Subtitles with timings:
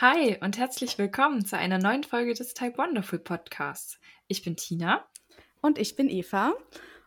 [0.00, 4.00] Hi und herzlich willkommen zu einer neuen Folge des Type Wonderful Podcasts.
[4.28, 5.04] Ich bin Tina.
[5.60, 6.54] Und ich bin Eva.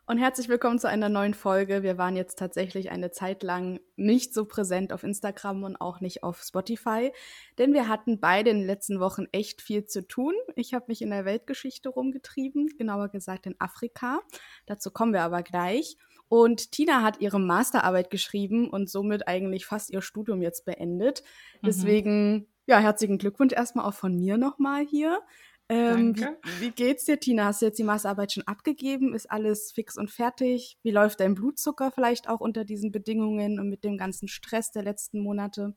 [0.06, 1.82] Und herzlich willkommen zu einer neuen Folge.
[1.82, 6.22] Wir waren jetzt tatsächlich eine Zeit lang nicht so präsent auf Instagram und auch nicht
[6.22, 7.12] auf Spotify,
[7.58, 10.36] denn wir hatten beide in den letzten Wochen echt viel zu tun.
[10.56, 14.20] Ich habe mich in der Weltgeschichte rumgetrieben, genauer gesagt in Afrika.
[14.68, 15.98] Dazu kommen wir aber gleich.
[16.30, 21.24] Und Tina hat ihre Masterarbeit geschrieben und somit eigentlich fast ihr Studium jetzt beendet.
[21.62, 21.66] Mhm.
[21.66, 25.22] Deswegen, ja, herzlichen Glückwunsch erstmal auch von mir nochmal hier.
[25.70, 26.38] Ähm, Danke.
[26.44, 27.46] Wie, wie, geht's dir, Tina?
[27.46, 29.14] Hast du jetzt die Masterarbeit schon abgegeben?
[29.14, 30.78] Ist alles fix und fertig?
[30.84, 34.84] Wie läuft dein Blutzucker vielleicht auch unter diesen Bedingungen und mit dem ganzen Stress der
[34.84, 35.76] letzten Monate?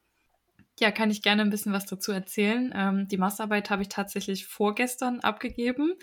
[0.78, 2.72] Ja, kann ich gerne ein bisschen was dazu erzählen.
[2.76, 5.94] Ähm, die Masterarbeit habe ich tatsächlich vorgestern abgegeben.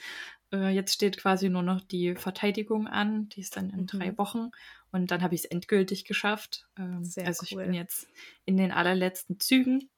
[0.51, 3.29] Äh, jetzt steht quasi nur noch die Verteidigung an.
[3.29, 3.87] Die ist dann in mhm.
[3.87, 4.49] drei Wochen.
[4.91, 6.67] Und dann habe ich es endgültig geschafft.
[6.77, 7.61] Ähm, Sehr also cool.
[7.61, 8.07] ich bin jetzt
[8.45, 9.89] in den allerletzten Zügen.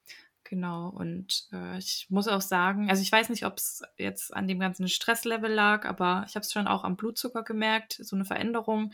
[0.48, 4.46] Genau, und äh, ich muss auch sagen, also ich weiß nicht, ob es jetzt an
[4.46, 8.24] dem ganzen Stresslevel lag, aber ich habe es schon auch am Blutzucker gemerkt, so eine
[8.24, 8.92] Veränderung.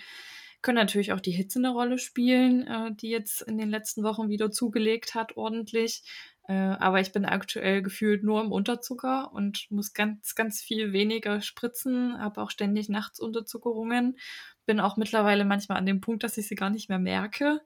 [0.62, 4.30] Können natürlich auch die Hitze eine Rolle spielen, äh, die jetzt in den letzten Wochen
[4.30, 6.04] wieder zugelegt hat, ordentlich.
[6.48, 11.42] Äh, aber ich bin aktuell gefühlt nur im Unterzucker und muss ganz, ganz viel weniger
[11.42, 14.18] spritzen, habe auch ständig nachts Unterzuckerungen.
[14.64, 17.60] Bin auch mittlerweile manchmal an dem Punkt, dass ich sie gar nicht mehr merke.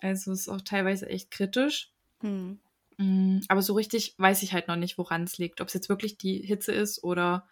[0.00, 1.92] Also ist auch teilweise echt kritisch.
[2.20, 2.58] Hm.
[2.98, 5.60] Mm, aber so richtig weiß ich halt noch nicht, woran es liegt.
[5.60, 7.46] Ob es jetzt wirklich die Hitze ist oder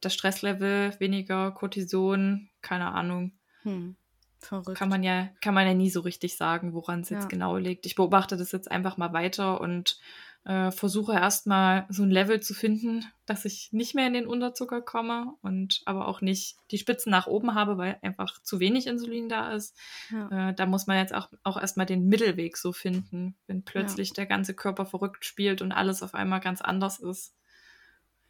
[0.00, 3.32] das Stresslevel, weniger Cortison, keine Ahnung.
[3.62, 3.96] Hm.
[4.40, 4.78] Verrückt.
[4.78, 7.16] Kann man ja, kann man ja nie so richtig sagen, woran es ja.
[7.16, 7.86] jetzt genau liegt.
[7.86, 9.98] Ich beobachte das jetzt einfach mal weiter und
[10.44, 14.80] äh, versuche erstmal so ein Level zu finden, dass ich nicht mehr in den Unterzucker
[14.80, 19.28] komme und aber auch nicht die Spitzen nach oben habe, weil einfach zu wenig Insulin
[19.28, 19.76] da ist.
[20.10, 20.50] Ja.
[20.50, 24.14] Äh, da muss man jetzt auch, auch erstmal den Mittelweg so finden, wenn plötzlich ja.
[24.14, 27.34] der ganze Körper verrückt spielt und alles auf einmal ganz anders ist.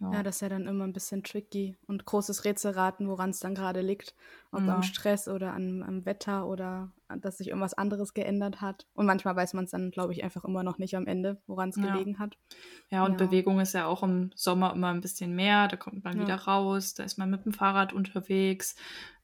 [0.01, 0.13] Ja.
[0.13, 0.23] ja.
[0.23, 3.81] das ist ja dann immer ein bisschen tricky und großes Rätselraten, woran es dann gerade
[3.81, 4.15] liegt.
[4.53, 4.77] Ob ja.
[4.77, 6.91] am Stress oder an, am Wetter oder
[7.21, 8.87] dass sich irgendwas anderes geändert hat.
[8.95, 11.71] Und manchmal weiß man es dann, glaube ich, einfach immer noch nicht am Ende, woran
[11.71, 11.91] es ja.
[11.91, 12.37] gelegen hat.
[12.91, 15.69] Ja, und Bewegung ist ja auch im Sommer immer ein bisschen mehr.
[15.69, 18.77] Da kommt man wieder raus, da ist man mit dem Fahrrad unterwegs.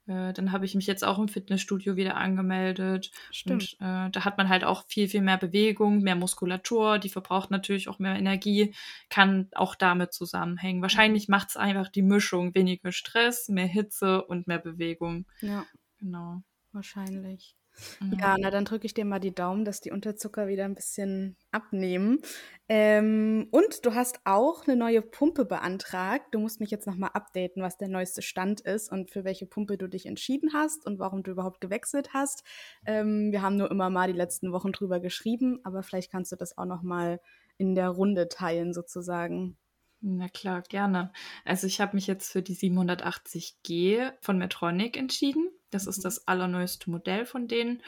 [0.07, 3.11] Äh, dann habe ich mich jetzt auch im Fitnessstudio wieder angemeldet.
[3.31, 3.77] Stimmt.
[3.79, 7.51] Und äh, da hat man halt auch viel, viel mehr Bewegung, mehr Muskulatur, die verbraucht
[7.51, 8.73] natürlich auch mehr Energie,
[9.09, 10.81] kann auch damit zusammenhängen.
[10.81, 11.31] Wahrscheinlich mhm.
[11.33, 15.25] macht es einfach die Mischung, weniger Stress, mehr Hitze und mehr Bewegung.
[15.41, 15.65] Ja.
[15.97, 16.43] Genau.
[16.71, 17.55] Wahrscheinlich.
[17.99, 18.17] Mhm.
[18.19, 21.37] Ja, na dann drücke ich dir mal die Daumen, dass die Unterzucker wieder ein bisschen
[21.51, 22.21] abnehmen.
[22.67, 26.27] Ähm, und du hast auch eine neue Pumpe beantragt.
[26.31, 29.77] Du musst mich jetzt nochmal updaten, was der neueste Stand ist und für welche Pumpe
[29.77, 32.43] du dich entschieden hast und warum du überhaupt gewechselt hast.
[32.85, 36.35] Ähm, wir haben nur immer mal die letzten Wochen drüber geschrieben, aber vielleicht kannst du
[36.35, 37.19] das auch nochmal
[37.57, 39.57] in der Runde teilen sozusagen.
[40.01, 41.11] Na klar, gerne.
[41.45, 45.49] Also ich habe mich jetzt für die 780G von Medtronic entschieden.
[45.75, 46.03] Das ist mhm.
[46.03, 47.81] das allerneueste Modell von denen.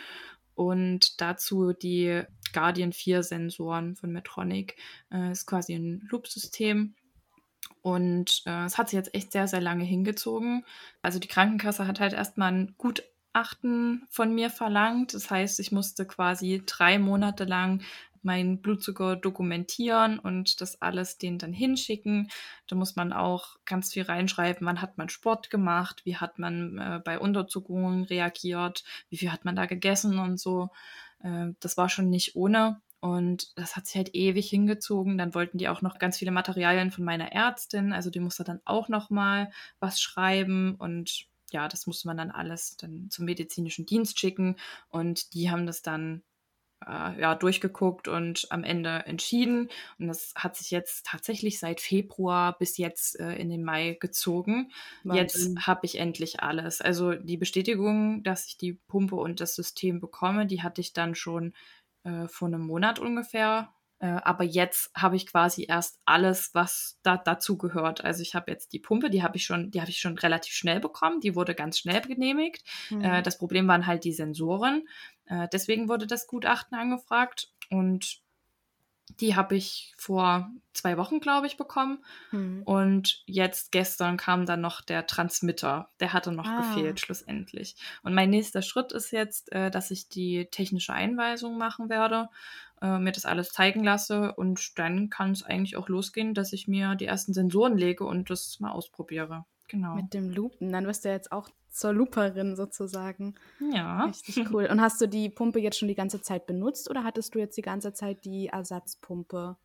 [0.56, 4.76] Und dazu die Guardian 4 Sensoren von Medtronic.
[5.12, 6.96] Äh, ist quasi ein Loop-System.
[7.82, 10.66] Und äh, es hat sich jetzt echt sehr, sehr lange hingezogen.
[11.02, 15.14] Also die Krankenkasse hat halt erstmal ein Gutachten von mir verlangt.
[15.14, 17.82] Das heißt, ich musste quasi drei Monate lang
[18.28, 22.30] meinen Blutzucker dokumentieren und das alles denen dann hinschicken.
[22.68, 26.78] Da muss man auch ganz viel reinschreiben, wann hat man Sport gemacht, wie hat man
[26.78, 30.70] äh, bei Unterzuckungen reagiert, wie viel hat man da gegessen und so.
[31.24, 32.82] Äh, das war schon nicht ohne.
[33.00, 35.18] Und das hat sich halt ewig hingezogen.
[35.18, 37.94] Dann wollten die auch noch ganz viele Materialien von meiner Ärztin.
[37.94, 42.32] Also die musste dann auch noch mal was schreiben und ja, das musste man dann
[42.32, 44.58] alles dann zum medizinischen Dienst schicken
[44.90, 46.24] und die haben das dann
[46.86, 49.70] äh, ja, durchgeguckt und am Ende entschieden.
[50.00, 54.72] Und das hat sich jetzt tatsächlich seit Februar bis jetzt äh, in den Mai gezogen.
[55.04, 55.56] Wahnsinn.
[55.56, 56.82] Jetzt habe ich endlich alles.
[56.82, 61.16] Also die Bestätigung, dass ich die Pumpe und das System bekomme, die hatte ich dann
[61.16, 61.54] schon
[62.04, 63.74] äh, vor einem Monat ungefähr.
[64.00, 68.04] Äh, aber jetzt habe ich quasi erst alles, was da dazu gehört.
[68.04, 70.54] Also ich habe jetzt die Pumpe, die habe ich schon, die habe ich schon relativ
[70.54, 71.20] schnell bekommen.
[71.22, 72.64] Die wurde ganz schnell genehmigt.
[72.92, 73.24] Mhm.
[73.24, 74.88] das Problem waren halt die Sensoren.
[75.28, 78.22] Äh, deswegen wurde das Gutachten angefragt und
[79.20, 82.04] die habe ich vor zwei Wochen, glaube ich, bekommen.
[82.32, 82.62] Hm.
[82.64, 85.90] Und jetzt gestern kam dann noch der Transmitter.
[86.00, 86.58] Der hatte noch ah.
[86.58, 87.76] gefehlt, schlussendlich.
[88.04, 92.30] Und mein nächster Schritt ist jetzt, äh, dass ich die technische Einweisung machen werde,
[92.82, 94.34] äh, mir das alles zeigen lasse.
[94.34, 98.30] Und dann kann es eigentlich auch losgehen, dass ich mir die ersten Sensoren lege und
[98.30, 99.46] das mal ausprobiere.
[99.68, 99.96] Genau.
[99.96, 100.72] Mit dem Lupen.
[100.72, 103.36] Dann wirst du jetzt auch zur Looperin sozusagen.
[103.74, 104.06] Ja.
[104.06, 104.66] Richtig cool.
[104.66, 107.58] Und hast du die Pumpe jetzt schon die ganze Zeit benutzt oder hattest du jetzt
[107.58, 109.58] die ganze Zeit die Ersatzpumpe?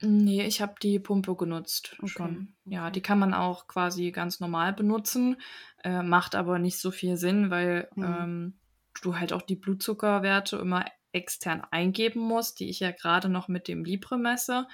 [0.00, 2.08] Nee, ich habe die Pumpe genutzt okay.
[2.08, 2.54] schon.
[2.64, 5.36] Ja, die kann man auch quasi ganz normal benutzen,
[5.84, 8.04] äh, macht aber nicht so viel Sinn, weil mhm.
[8.04, 8.54] ähm,
[9.00, 13.68] du halt auch die Blutzuckerwerte immer extern eingeben musst, die ich ja gerade noch mit
[13.68, 14.66] dem Libre messe,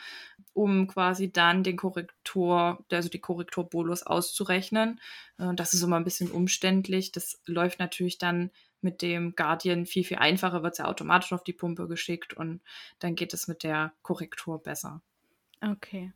[0.53, 5.01] um quasi dann den Korrektor, also die Korrekturbolus auszurechnen.
[5.39, 7.13] Äh, das ist immer ein bisschen umständlich.
[7.13, 8.51] Das läuft natürlich dann
[8.81, 12.61] mit dem Guardian viel, viel einfacher, wird es ja automatisch auf die Pumpe geschickt und
[13.01, 15.03] dann geht es mit der Korrektur besser.
[15.61, 16.13] Okay.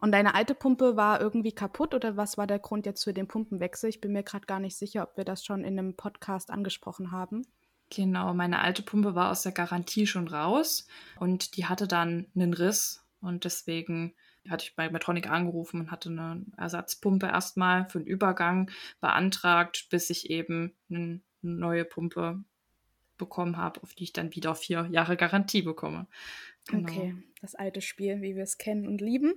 [0.00, 3.28] Und deine alte Pumpe war irgendwie kaputt oder was war der Grund jetzt für den
[3.28, 3.88] Pumpenwechsel?
[3.88, 7.12] Ich bin mir gerade gar nicht sicher, ob wir das schon in einem Podcast angesprochen
[7.12, 7.46] haben.
[7.94, 10.86] Genau, meine alte Pumpe war aus der Garantie schon raus
[11.20, 14.14] und die hatte dann einen Riss und deswegen
[14.48, 20.08] hatte ich bei Metronic angerufen und hatte eine Ersatzpumpe erstmal für den Übergang beantragt, bis
[20.08, 22.42] ich eben eine neue Pumpe
[23.18, 26.06] bekommen habe, auf die ich dann wieder vier Jahre Garantie bekomme.
[26.68, 26.88] Genau.
[26.88, 29.34] Okay, das alte Spiel, wie wir es kennen und lieben.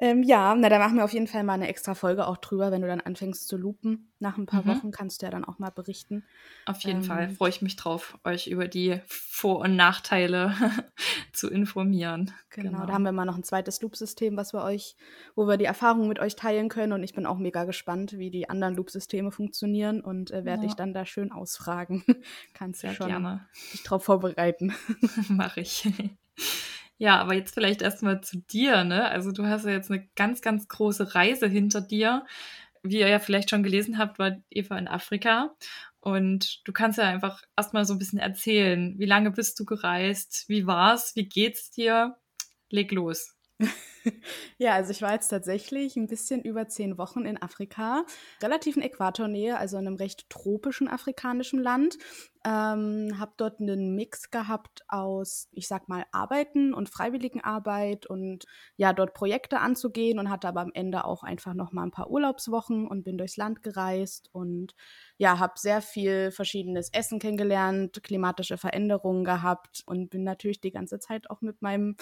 [0.00, 2.72] Ähm, ja, na, da machen wir auf jeden Fall mal eine extra Folge auch drüber,
[2.72, 4.12] wenn du dann anfängst zu lupen.
[4.18, 4.68] Nach ein paar mhm.
[4.68, 6.24] Wochen kannst du ja dann auch mal berichten.
[6.66, 10.54] Auf jeden ähm, Fall freue ich mich drauf, euch über die Vor- und Nachteile
[11.32, 12.32] zu informieren.
[12.50, 14.96] Genau, genau, da haben wir mal noch ein zweites Loop-System, was wir euch,
[15.36, 16.92] wo wir die Erfahrungen mit euch teilen können.
[16.92, 20.68] Und ich bin auch mega gespannt, wie die anderen Loop-Systeme funktionieren und äh, werde ja.
[20.68, 22.04] dich dann da schön ausfragen.
[22.52, 23.46] kannst ja schon gerne.
[23.72, 24.74] dich drauf vorbereiten.
[25.28, 25.88] Mache ich.
[26.98, 29.08] Ja, aber jetzt vielleicht erstmal zu dir, ne?
[29.10, 32.24] Also du hast ja jetzt eine ganz, ganz große Reise hinter dir.
[32.82, 35.54] Wie ihr ja vielleicht schon gelesen habt, war Eva in Afrika.
[36.00, 38.94] Und du kannst ja einfach erstmal so ein bisschen erzählen.
[38.98, 40.44] Wie lange bist du gereist?
[40.48, 41.16] Wie war's?
[41.16, 42.16] Wie geht's dir?
[42.70, 43.33] Leg los.
[44.58, 48.04] Ja, also ich war jetzt tatsächlich ein bisschen über zehn Wochen in Afrika,
[48.42, 51.96] relativ in Äquatornähe, also in einem recht tropischen afrikanischen Land.
[52.46, 58.44] Ähm, habe dort einen Mix gehabt aus, ich sag mal, Arbeiten und Freiwilligenarbeit und
[58.76, 62.10] ja, dort Projekte anzugehen und hatte aber am Ende auch einfach noch mal ein paar
[62.10, 64.74] Urlaubswochen und bin durchs Land gereist und
[65.16, 70.98] ja, habe sehr viel verschiedenes Essen kennengelernt, klimatische Veränderungen gehabt und bin natürlich die ganze
[70.98, 71.96] Zeit auch mit meinem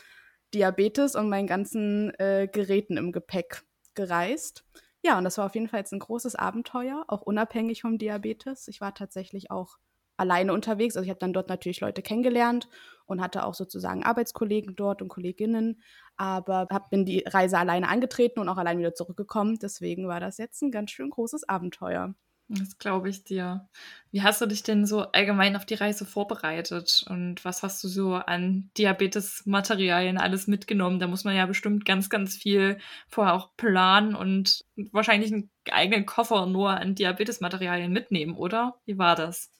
[0.55, 3.65] Diabetes und meinen ganzen äh, Geräten im Gepäck
[3.95, 4.65] gereist.
[5.03, 8.69] Ja, und das war auf jeden Fall jetzt ein großes Abenteuer, auch unabhängig vom Diabetes.
[8.69, 9.79] Ich war tatsächlich auch
[10.17, 10.97] alleine unterwegs.
[10.97, 12.69] Also ich habe dann dort natürlich Leute kennengelernt
[13.07, 15.83] und hatte auch sozusagen Arbeitskollegen dort und Kolleginnen,
[16.17, 19.59] aber hab, bin die Reise alleine angetreten und auch allein wieder zurückgekommen.
[19.61, 22.15] Deswegen war das jetzt ein ganz schön großes Abenteuer.
[22.59, 23.67] Das glaube ich dir.
[24.11, 27.89] Wie hast du dich denn so allgemein auf die Reise vorbereitet und was hast du
[27.89, 30.99] so an Diabetes-Materialien alles mitgenommen?
[30.99, 32.79] Da muss man ja bestimmt ganz, ganz viel
[33.09, 38.75] vorher auch planen und wahrscheinlich einen eigenen Koffer nur an Diabetes-Materialien mitnehmen, oder?
[38.85, 39.51] Wie war das?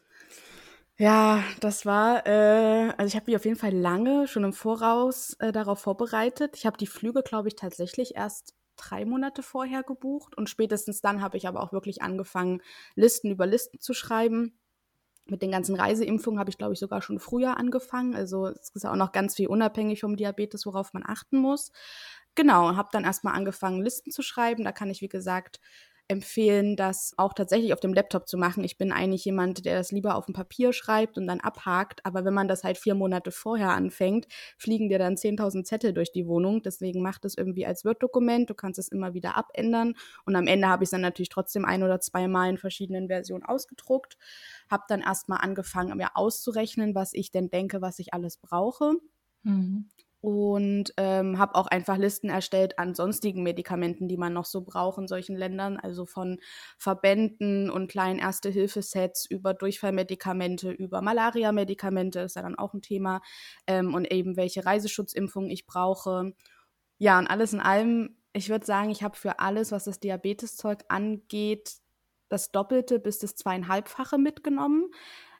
[0.99, 5.35] Ja, das war, äh, also ich habe mich auf jeden Fall lange schon im Voraus
[5.41, 6.57] äh, darauf vorbereitet.
[6.57, 8.55] Ich habe die Flüge, glaube ich, tatsächlich erst
[8.89, 12.63] drei Monate vorher gebucht und spätestens dann habe ich aber auch wirklich angefangen,
[12.95, 14.59] Listen über Listen zu schreiben.
[15.25, 18.15] Mit den ganzen Reiseimpfungen habe ich, glaube ich, sogar schon früher angefangen.
[18.17, 21.71] Also es ist auch noch ganz viel unabhängig vom Diabetes, worauf man achten muss.
[22.35, 24.65] Genau, habe dann erstmal angefangen, Listen zu schreiben.
[24.65, 25.61] Da kann ich, wie gesagt,
[26.13, 28.63] empfehlen, das auch tatsächlich auf dem Laptop zu machen.
[28.63, 32.07] Ich bin eigentlich jemand, der das lieber auf dem Papier schreibt und dann abhakt.
[32.07, 36.13] Aber wenn man das halt vier Monate vorher anfängt, fliegen dir dann 10.000 Zettel durch
[36.13, 36.63] die Wohnung.
[36.63, 38.49] Deswegen macht es irgendwie als Word-Dokument.
[38.49, 39.95] Du kannst es immer wieder abändern.
[40.25, 43.45] Und am Ende habe ich es dann natürlich trotzdem ein oder zweimal in verschiedenen Versionen
[43.45, 44.17] ausgedruckt.
[44.71, 48.95] Habe dann erstmal angefangen, mir auszurechnen, was ich denn denke, was ich alles brauche.
[49.43, 49.89] Mhm
[50.23, 54.99] und ähm, habe auch einfach Listen erstellt an sonstigen Medikamenten, die man noch so braucht
[54.99, 56.39] in solchen Ländern, also von
[56.79, 63.21] Verbänden und kleinen Erste-Hilfe-Sets über Durchfallmedikamente, über Malaria-Medikamente, ist ja dann auch ein Thema,
[63.67, 66.35] ähm, und eben welche Reiseschutzimpfung ich brauche.
[66.99, 70.85] Ja, und alles in allem, ich würde sagen, ich habe für alles, was das Diabeteszeug
[70.89, 71.79] angeht,
[72.29, 74.91] das Doppelte bis das zweieinhalbfache mitgenommen.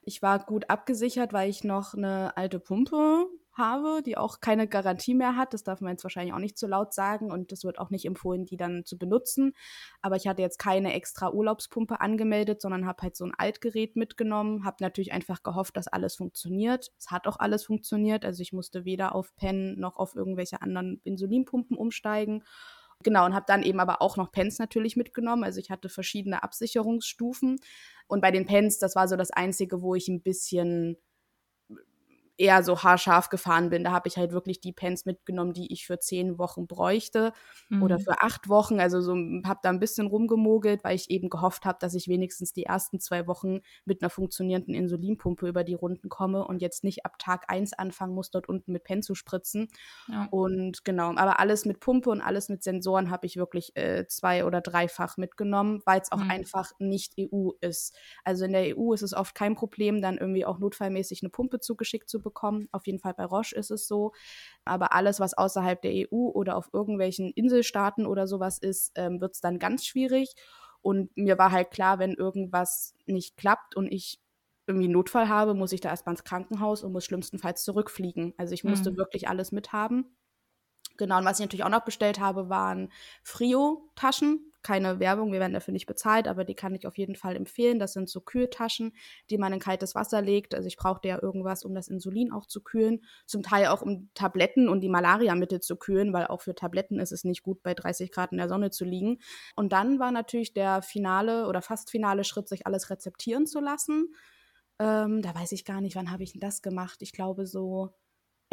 [0.03, 5.13] Ich war gut abgesichert, weil ich noch eine alte Pumpe habe, die auch keine Garantie
[5.13, 5.53] mehr hat.
[5.53, 8.05] Das darf man jetzt wahrscheinlich auch nicht zu laut sagen und es wird auch nicht
[8.05, 9.53] empfohlen, die dann zu benutzen.
[10.01, 14.65] Aber ich hatte jetzt keine extra Urlaubspumpe angemeldet, sondern habe halt so ein Altgerät mitgenommen,
[14.65, 16.91] habe natürlich einfach gehofft, dass alles funktioniert.
[16.97, 21.01] Es hat auch alles funktioniert, also ich musste weder auf Pen noch auf irgendwelche anderen
[21.03, 22.43] Insulinpumpen umsteigen.
[23.03, 25.43] Genau, und habe dann eben aber auch noch Pens natürlich mitgenommen.
[25.43, 27.59] Also ich hatte verschiedene Absicherungsstufen.
[28.07, 30.97] Und bei den Pens, das war so das Einzige, wo ich ein bisschen
[32.37, 33.83] eher so haarscharf gefahren bin.
[33.83, 37.31] Da habe ich halt wirklich die Pens mitgenommen, die ich für zehn Wochen bräuchte
[37.69, 37.83] mhm.
[37.83, 38.79] oder für acht Wochen.
[38.79, 42.51] Also so habe da ein bisschen rumgemogelt, weil ich eben gehofft habe, dass ich wenigstens
[42.51, 47.05] die ersten zwei Wochen mit einer funktionierenden Insulinpumpe über die Runden komme und jetzt nicht
[47.05, 49.67] ab Tag eins anfangen muss, dort unten mit Pen zu spritzen.
[50.07, 50.27] Ja.
[50.31, 54.45] Und genau, aber alles mit Pumpe und alles mit Sensoren habe ich wirklich äh, zwei-
[54.45, 56.31] oder dreifach mitgenommen, weil es auch mhm.
[56.31, 57.95] einfach nicht EU ist.
[58.23, 61.59] Also in der EU ist es oft kein Problem, dann irgendwie auch notfallmäßig eine Pumpe
[61.59, 62.67] zugeschickt zu bekommen.
[62.71, 64.13] Auf jeden Fall bei Roche ist es so.
[64.65, 69.35] Aber alles, was außerhalb der EU oder auf irgendwelchen Inselstaaten oder sowas ist, ähm, wird
[69.35, 70.33] es dann ganz schwierig.
[70.81, 74.19] Und mir war halt klar, wenn irgendwas nicht klappt und ich
[74.67, 78.33] irgendwie einen Notfall habe, muss ich da erstmal ins Krankenhaus und muss schlimmstenfalls zurückfliegen.
[78.37, 78.97] Also ich musste mhm.
[78.97, 80.15] wirklich alles mithaben.
[80.97, 82.91] Genau, und was ich natürlich auch noch bestellt habe, waren
[83.23, 87.35] Frio-Taschen keine Werbung, wir werden dafür nicht bezahlt, aber die kann ich auf jeden Fall
[87.35, 87.79] empfehlen.
[87.79, 88.93] Das sind so Kühltaschen,
[89.29, 90.55] die man in kaltes Wasser legt.
[90.55, 93.03] Also ich brauchte ja irgendwas, um das Insulin auch zu kühlen.
[93.25, 97.11] Zum Teil auch um Tabletten und die Malariamittel zu kühlen, weil auch für Tabletten ist
[97.11, 99.19] es nicht gut, bei 30 Grad in der Sonne zu liegen.
[99.55, 104.15] Und dann war natürlich der finale oder fast finale Schritt, sich alles rezeptieren zu lassen.
[104.79, 107.01] Ähm, da weiß ich gar nicht, wann habe ich denn das gemacht?
[107.01, 107.93] Ich glaube so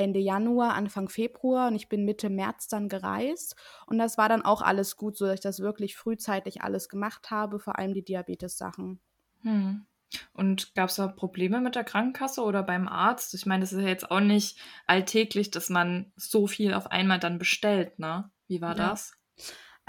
[0.00, 3.54] Ende Januar, Anfang Februar und ich bin Mitte März dann gereist.
[3.86, 7.30] Und das war dann auch alles gut, so dass ich das wirklich frühzeitig alles gemacht
[7.30, 9.00] habe, vor allem die Diabetes-Sachen.
[9.42, 9.86] Hm.
[10.32, 13.34] Und gab es da Probleme mit der Krankenkasse oder beim Arzt?
[13.34, 17.20] Ich meine, das ist ja jetzt auch nicht alltäglich, dass man so viel auf einmal
[17.20, 18.30] dann bestellt, ne?
[18.48, 18.88] Wie war ja.
[18.88, 19.12] das?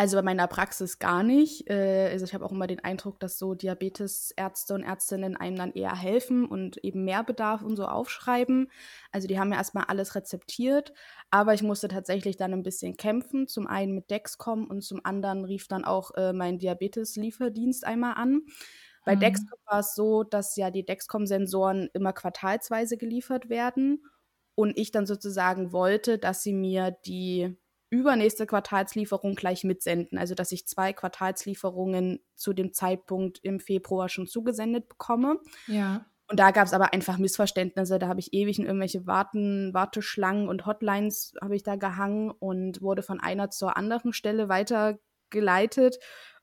[0.01, 1.69] Also bei meiner Praxis gar nicht.
[1.69, 5.73] Äh, also ich habe auch immer den Eindruck, dass so Diabetesärzte und Ärztinnen einem dann
[5.73, 8.71] eher helfen und eben mehr Bedarf und so aufschreiben.
[9.11, 10.91] Also die haben ja erstmal alles rezeptiert,
[11.29, 13.47] aber ich musste tatsächlich dann ein bisschen kämpfen.
[13.47, 18.41] Zum einen mit Dexcom und zum anderen rief dann auch äh, mein Diabetes-Lieferdienst einmal an.
[19.05, 19.19] Bei mhm.
[19.19, 24.03] Dexcom war es so, dass ja die Dexcom-Sensoren immer quartalsweise geliefert werden
[24.55, 27.55] und ich dann sozusagen wollte, dass sie mir die
[27.91, 30.17] übernächste Quartalslieferung gleich mitsenden.
[30.17, 35.39] Also dass ich zwei Quartalslieferungen zu dem Zeitpunkt im Februar schon zugesendet bekomme.
[35.67, 36.05] Ja.
[36.27, 37.99] Und da gab es aber einfach Missverständnisse.
[37.99, 42.81] Da habe ich ewig in irgendwelche Warten, Warteschlangen und Hotlines habe ich da gehangen und
[42.81, 45.99] wurde von einer zur anderen Stelle weitergeleitet.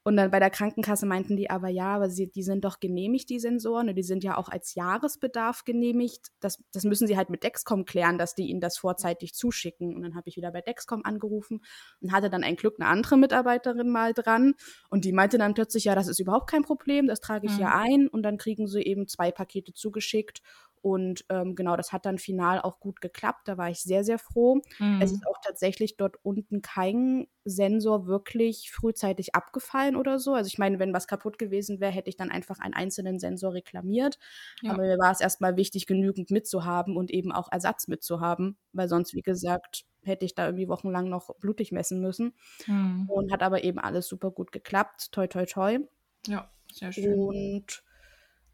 [0.09, 3.29] Und dann bei der Krankenkasse meinten die aber, ja, aber sie, die sind doch genehmigt,
[3.29, 6.29] die Sensoren, und die sind ja auch als Jahresbedarf genehmigt.
[6.41, 9.95] Das, das müssen sie halt mit Dexcom klären, dass die ihnen das vorzeitig zuschicken.
[9.95, 11.61] Und dann habe ich wieder bei Dexcom angerufen
[12.00, 14.55] und hatte dann ein Glück eine andere Mitarbeiterin mal dran.
[14.88, 17.61] Und die meinte dann plötzlich, ja, das ist überhaupt kein Problem, das trage ich mhm.
[17.61, 18.09] ja ein.
[18.09, 20.41] Und dann kriegen sie eben zwei Pakete zugeschickt.
[20.83, 23.49] Und ähm, genau, das hat dann final auch gut geklappt.
[23.49, 24.61] Da war ich sehr, sehr froh.
[24.79, 25.01] Mhm.
[25.01, 30.35] Es ist auch tatsächlich dort unten kein Sensor wirklich frühzeitig abgefallen oder so.
[30.35, 33.55] Also ich meine, wenn was kaputt gewesen wäre, hätte ich dann einfach einen einzelnen Sensor
[33.55, 34.19] reklamiert.
[34.63, 34.73] Ja.
[34.73, 39.15] Aber mir war es erstmal wichtig, genügend mitzuhaben und eben auch Ersatz mitzuhaben, weil sonst,
[39.15, 42.35] wie gesagt, hätte ich da irgendwie wochenlang noch blutig messen müssen.
[42.67, 43.09] Mhm.
[43.09, 45.13] Und hat aber eben alles super gut geklappt.
[45.13, 45.79] Toi, toi, toi.
[46.27, 47.19] Ja, sehr schön.
[47.19, 47.83] Und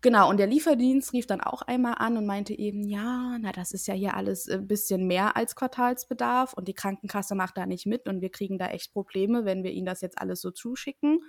[0.05, 3.73] Genau, und der Lieferdienst rief dann auch einmal an und meinte eben, ja, na, das
[3.73, 7.87] ist ja hier alles ein bisschen mehr als Quartalsbedarf und die Krankenkasse macht da nicht
[7.87, 11.21] mit und wir kriegen da echt Probleme, wenn wir ihnen das jetzt alles so zuschicken.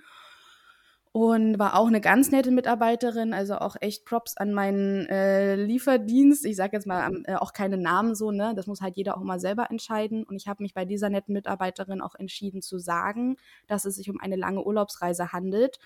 [1.10, 6.44] Und war auch eine ganz nette Mitarbeiterin, also auch echt Props an meinen äh, Lieferdienst.
[6.44, 8.52] Ich sage jetzt mal äh, auch keine Namen so, ne?
[8.54, 10.24] Das muss halt jeder auch mal selber entscheiden.
[10.24, 14.10] Und ich habe mich bei dieser netten Mitarbeiterin auch entschieden zu sagen, dass es sich
[14.10, 15.78] um eine lange Urlaubsreise handelt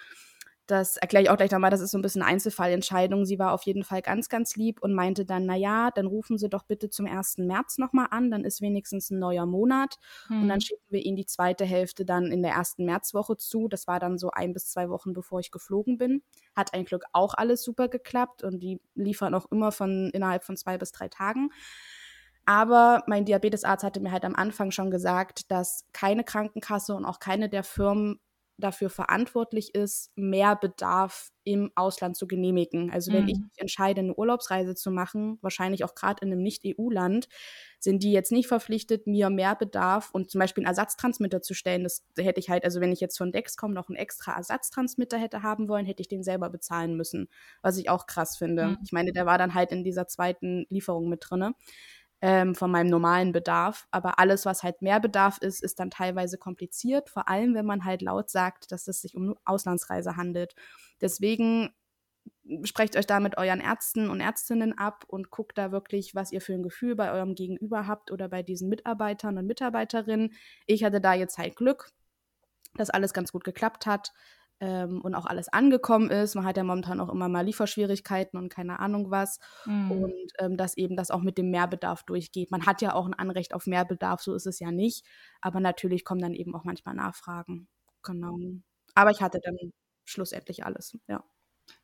[0.70, 3.24] das erkläre ich auch gleich nochmal, das ist so ein bisschen eine Einzelfallentscheidung.
[3.24, 6.48] Sie war auf jeden Fall ganz, ganz lieb und meinte dann, naja, dann rufen Sie
[6.48, 7.38] doch bitte zum 1.
[7.38, 9.96] März nochmal an, dann ist wenigstens ein neuer Monat
[10.28, 10.42] hm.
[10.42, 10.60] und dann hm.
[10.60, 13.68] schicken wir Ihnen die zweite Hälfte dann in der ersten Märzwoche zu.
[13.68, 16.22] Das war dann so ein bis zwei Wochen, bevor ich geflogen bin.
[16.54, 20.56] Hat ein Glück auch alles super geklappt und die liefern auch immer von innerhalb von
[20.56, 21.50] zwei bis drei Tagen.
[22.46, 27.20] Aber mein Diabetesarzt hatte mir halt am Anfang schon gesagt, dass keine Krankenkasse und auch
[27.20, 28.18] keine der Firmen
[28.60, 32.90] dafür verantwortlich ist, mehr Bedarf im Ausland zu genehmigen.
[32.90, 33.28] Also wenn mhm.
[33.28, 37.28] ich mich entscheide, eine Urlaubsreise zu machen, wahrscheinlich auch gerade in einem Nicht-EU-Land,
[37.78, 41.82] sind die jetzt nicht verpflichtet, mir mehr Bedarf und zum Beispiel einen Ersatztransmitter zu stellen.
[41.82, 45.42] Das hätte ich halt, also wenn ich jetzt von Dexcom noch einen extra Ersatztransmitter hätte
[45.42, 47.28] haben wollen, hätte ich den selber bezahlen müssen,
[47.62, 48.68] was ich auch krass finde.
[48.68, 48.78] Mhm.
[48.84, 51.54] Ich meine, der war dann halt in dieser zweiten Lieferung mit drinne
[52.22, 53.86] ähm, von meinem normalen Bedarf.
[53.90, 57.84] Aber alles, was halt mehr Bedarf ist, ist dann teilweise kompliziert, vor allem wenn man
[57.84, 60.54] halt laut sagt, dass es sich um Auslandsreise handelt.
[61.00, 61.70] Deswegen
[62.64, 66.40] sprecht euch da mit euren Ärzten und Ärztinnen ab und guckt da wirklich, was ihr
[66.40, 70.34] für ein Gefühl bei eurem Gegenüber habt oder bei diesen Mitarbeitern und Mitarbeiterinnen.
[70.66, 71.90] Ich hatte da jetzt halt Glück,
[72.74, 74.12] dass alles ganz gut geklappt hat.
[74.60, 76.34] Ähm, und auch alles angekommen ist.
[76.34, 79.38] Man hat ja momentan auch immer mal Lieferschwierigkeiten und keine Ahnung was.
[79.64, 79.90] Mhm.
[79.90, 82.50] Und ähm, dass eben das auch mit dem Mehrbedarf durchgeht.
[82.50, 85.04] Man hat ja auch ein Anrecht auf Mehrbedarf, so ist es ja nicht.
[85.40, 87.68] Aber natürlich kommen dann eben auch manchmal Nachfragen.
[88.02, 88.38] Genau.
[88.94, 89.56] Aber ich hatte dann
[90.04, 91.24] schlussendlich alles, ja.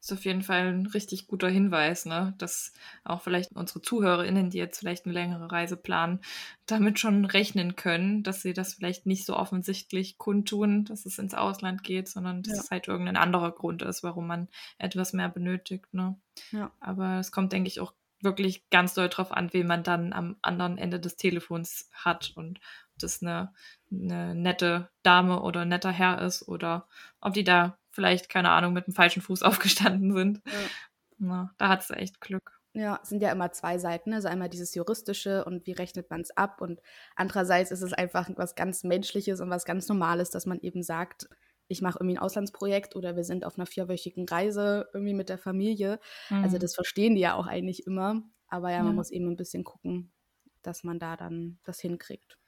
[0.01, 2.35] Ist auf jeden Fall ein richtig guter Hinweis, ne?
[2.39, 2.73] dass
[3.05, 6.21] auch vielleicht unsere ZuhörerInnen, die jetzt vielleicht eine längere Reise planen,
[6.67, 11.35] damit schon rechnen können, dass sie das vielleicht nicht so offensichtlich kundtun, dass es ins
[11.35, 12.63] Ausland geht, sondern dass ja.
[12.63, 15.93] es halt irgendein anderer Grund ist, warum man etwas mehr benötigt.
[15.93, 16.17] Ne?
[16.53, 16.71] Ja.
[16.81, 20.37] Aber es kommt, denke ich, auch wirklich ganz doll drauf an, wen man dann am
[20.43, 23.53] anderen Ende des Telefons hat und ob das eine,
[23.91, 26.89] eine nette Dame oder ein netter Herr ist oder
[27.21, 30.43] ob die da vielleicht, keine Ahnung, mit dem falschen Fuß aufgestanden sind.
[30.47, 30.53] Ja.
[31.19, 32.53] Na, da hat es echt Glück.
[32.73, 34.13] Ja, es sind ja immer zwei Seiten.
[34.13, 36.61] Also einmal dieses Juristische und wie rechnet man es ab.
[36.61, 36.81] Und
[37.17, 41.27] andererseits ist es einfach was ganz Menschliches und was ganz Normales, dass man eben sagt,
[41.69, 45.39] ich mache irgendwie ein Auslandsprojekt oder wir sind auf einer vierwöchigen Reise irgendwie mit der
[45.39, 45.99] Familie.
[46.29, 46.45] Also mhm.
[46.45, 48.23] Also das verstehen die ja auch eigentlich immer.
[48.49, 48.93] Aber ja, man ja.
[48.93, 50.13] muss eben ein bisschen gucken,
[50.63, 52.39] dass man da dann das hinkriegt.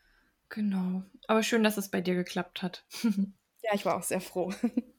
[0.51, 1.03] Genau.
[1.27, 2.85] Aber schön, dass es bei dir geklappt hat.
[3.63, 4.53] ja, ich war auch sehr froh.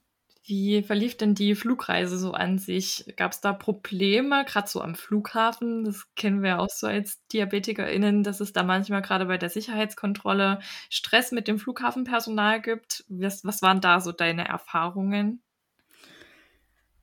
[0.50, 3.06] Wie verlief denn die Flugreise so an sich?
[3.18, 5.84] Gab es da Probleme, gerade so am Flughafen?
[5.84, 10.58] Das kennen wir auch so als DiabetikerInnen, dass es da manchmal gerade bei der Sicherheitskontrolle
[10.89, 13.06] Stress mit dem Flughafenpersonal gibt.
[13.10, 15.44] Was, was waren da so deine Erfahrungen?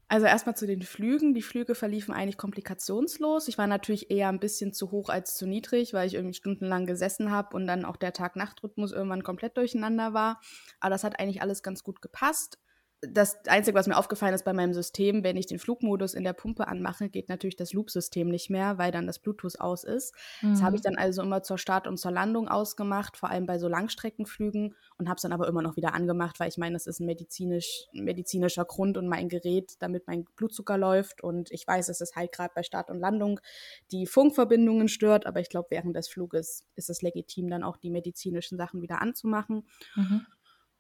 [0.08, 1.32] Also erstmal zu den Flügen.
[1.32, 3.46] Die Flüge verliefen eigentlich komplikationslos.
[3.46, 6.84] Ich war natürlich eher ein bisschen zu hoch als zu niedrig, weil ich irgendwie stundenlang
[6.84, 10.40] gesessen habe und dann auch der Tag-Nacht-Rhythmus irgendwann komplett durcheinander war.
[10.80, 12.58] Aber das hat eigentlich alles ganz gut gepasst
[13.02, 16.32] das Einzige, was mir aufgefallen ist bei meinem System, wenn ich den Flugmodus in der
[16.32, 20.14] Pumpe anmache, geht natürlich das Loop-System nicht mehr, weil dann das Bluetooth aus ist.
[20.40, 20.52] Mhm.
[20.52, 20.94] Das habe ich mhm.
[20.94, 25.08] dann also immer zur Start und zur Landung ausgemacht, vor allem bei so Langstreckenflügen und
[25.08, 27.84] habe es dann aber immer noch wieder angemacht, weil ich meine, das ist ein medizinisch,
[27.92, 32.32] medizinischer Grund und mein Gerät, damit mein Blutzucker läuft und ich weiß, dass es halt
[32.32, 33.40] gerade bei Start und Landung
[33.92, 37.90] die Funkverbindungen stört, aber ich glaube, während des Fluges ist es legitim, dann auch die
[37.90, 39.66] medizinischen Sachen wieder anzumachen.
[39.94, 40.26] Mhm.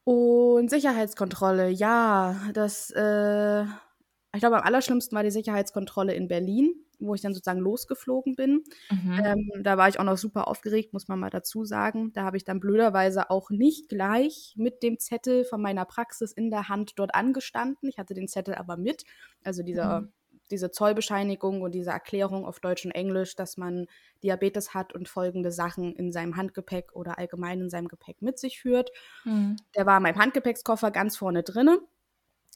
[0.06, 7.16] Und Sicherheitskontrolle, ja, das, äh, ich glaube, am allerschlimmsten war die Sicherheitskontrolle in Berlin, wo
[7.16, 8.62] ich dann sozusagen losgeflogen bin.
[8.88, 9.20] Mhm.
[9.24, 12.12] Ähm, da war ich auch noch super aufgeregt, muss man mal dazu sagen.
[12.12, 16.50] Da habe ich dann blöderweise auch nicht gleich mit dem Zettel von meiner Praxis in
[16.50, 17.88] der Hand dort angestanden.
[17.88, 19.02] Ich hatte den Zettel aber mit,
[19.42, 20.12] also dieser mhm
[20.50, 23.86] diese Zollbescheinigung und diese Erklärung auf Deutsch und Englisch, dass man
[24.22, 28.60] Diabetes hat und folgende Sachen in seinem Handgepäck oder allgemein in seinem Gepäck mit sich
[28.60, 28.90] führt.
[29.24, 29.56] Mhm.
[29.74, 31.80] Der war in meinem Handgepäckskoffer ganz vorne drinne.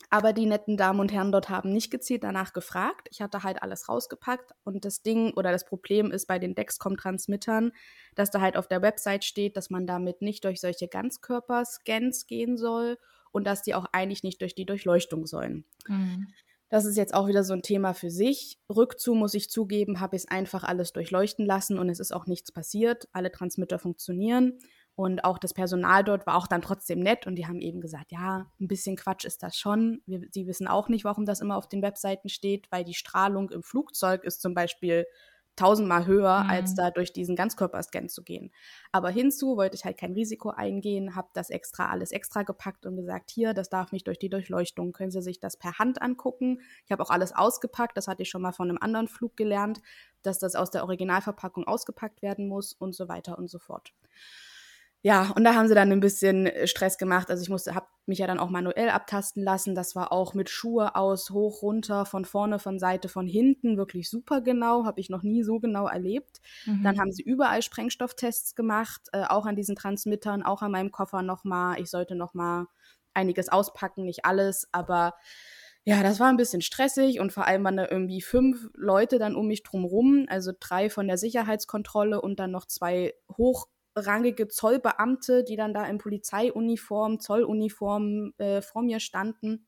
[0.09, 3.09] Aber die netten Damen und Herren dort haben nicht gezielt danach gefragt.
[3.13, 7.73] Ich hatte halt alles rausgepackt und das Ding oder das Problem ist bei den Dexcom-Transmittern,
[8.15, 12.57] dass da halt auf der Website steht, dass man damit nicht durch solche Ganzkörperscans gehen
[12.57, 12.99] soll
[13.31, 15.65] und dass die auch eigentlich nicht durch die Durchleuchtung sollen.
[15.87, 16.35] Mhm.
[16.71, 18.59] Das ist jetzt auch wieder so ein Thema für sich.
[18.71, 22.27] Rückzu, muss ich zugeben, habe ich es einfach alles durchleuchten lassen und es ist auch
[22.27, 23.09] nichts passiert.
[23.13, 24.59] Alle Transmitter funktionieren.
[24.95, 28.13] Und auch das Personal dort war auch dann trotzdem nett und die haben eben gesagt,
[28.13, 30.03] ja, ein bisschen Quatsch ist das schon.
[30.07, 33.63] Sie wissen auch nicht, warum das immer auf den Webseiten steht, weil die Strahlung im
[33.63, 35.07] Flugzeug ist zum Beispiel
[35.57, 36.51] tausendmal höher, mhm.
[36.51, 38.51] als da durch diesen Ganzkörperscan zu gehen.
[38.93, 42.97] Aber hinzu wollte ich halt kein Risiko eingehen, habe das extra alles extra gepackt und
[42.97, 46.61] gesagt, hier, das darf nicht durch die Durchleuchtung, können Sie sich das per Hand angucken.
[46.85, 49.81] Ich habe auch alles ausgepackt, das hatte ich schon mal von einem anderen Flug gelernt,
[50.23, 53.93] dass das aus der Originalverpackung ausgepackt werden muss und so weiter und so fort
[55.03, 57.31] ja, und da haben sie dann ein bisschen äh, Stress gemacht.
[57.31, 59.75] Also ich musste, habe mich ja dann auch manuell abtasten lassen.
[59.75, 64.11] Das war auch mit Schuhe aus, hoch, runter, von vorne, von Seite, von hinten, wirklich
[64.11, 64.85] super genau.
[64.85, 66.41] Habe ich noch nie so genau erlebt.
[66.67, 66.83] Mhm.
[66.83, 71.23] Dann haben sie überall Sprengstofftests gemacht, äh, auch an diesen Transmittern, auch an meinem Koffer
[71.23, 71.81] nochmal.
[71.81, 72.67] Ich sollte nochmal
[73.15, 75.15] einiges auspacken, nicht alles, aber
[75.85, 79.35] ja, das war ein bisschen stressig und vor allem waren da irgendwie fünf Leute dann
[79.35, 83.67] um mich drum rum, also drei von der Sicherheitskontrolle und dann noch zwei hoch
[84.07, 89.67] rangige Zollbeamte, die dann da in Polizeiuniform, Zolluniform äh, vor mir standen.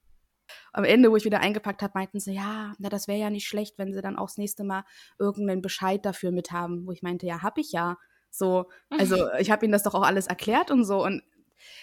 [0.72, 3.46] Am Ende, wo ich wieder eingepackt habe, meinten sie, ja, na, das wäre ja nicht
[3.46, 4.84] schlecht, wenn sie dann auch das nächste Mal
[5.18, 6.86] irgendeinen Bescheid dafür mit haben.
[6.86, 7.96] Wo ich meinte, ja, hab ich ja.
[8.30, 11.04] So, also ich habe ihnen das doch auch alles erklärt und so.
[11.04, 11.22] Und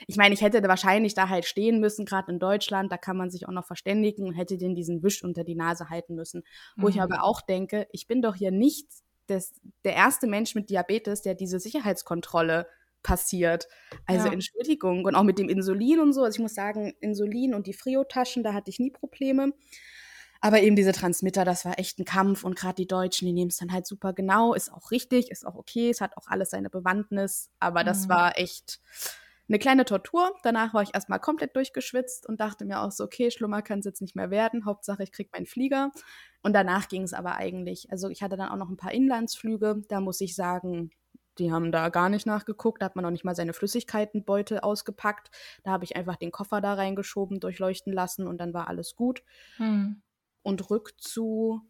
[0.08, 3.30] ich meine, ich hätte wahrscheinlich da halt stehen müssen, gerade in Deutschland, da kann man
[3.30, 6.44] sich auch noch verständigen und hätte denen diesen Wisch unter die Nase halten müssen.
[6.76, 6.90] Wo mhm.
[6.90, 8.88] ich aber auch denke, ich bin doch hier nicht
[9.30, 12.68] das, der erste Mensch mit Diabetes, der diese Sicherheitskontrolle
[13.04, 13.68] passiert.
[14.06, 14.34] Also ja.
[14.34, 15.06] Entschuldigung.
[15.06, 16.24] Und auch mit dem Insulin und so.
[16.24, 19.54] Also ich muss sagen, Insulin und die Frio-Taschen, da hatte ich nie Probleme.
[20.42, 22.44] Aber eben diese Transmitter, das war echt ein Kampf.
[22.44, 24.54] Und gerade die Deutschen, die nehmen es dann halt super genau.
[24.54, 25.90] Ist auch richtig, ist auch okay.
[25.90, 27.50] Es hat auch alles seine Bewandtnis.
[27.60, 28.10] Aber das mhm.
[28.10, 28.80] war echt,
[29.50, 30.32] eine kleine Tortur.
[30.44, 33.86] Danach war ich erstmal komplett durchgeschwitzt und dachte mir auch so, okay, schlimmer kann es
[33.86, 34.66] jetzt nicht mehr werden.
[34.66, 35.92] Hauptsache, ich kriege meinen Flieger.
[36.42, 37.92] Und danach ging es aber eigentlich.
[37.92, 39.82] Also ich hatte dann auch noch ein paar Inlandsflüge.
[39.90, 40.92] Da muss ich sagen,
[41.40, 42.82] die haben da gar nicht nachgeguckt.
[42.82, 45.32] Da hat man noch nicht mal seine Flüssigkeitenbeutel ausgepackt.
[45.64, 49.24] Da habe ich einfach den Koffer da reingeschoben, durchleuchten lassen und dann war alles gut.
[49.58, 50.02] Hm.
[50.44, 51.62] Und rückzu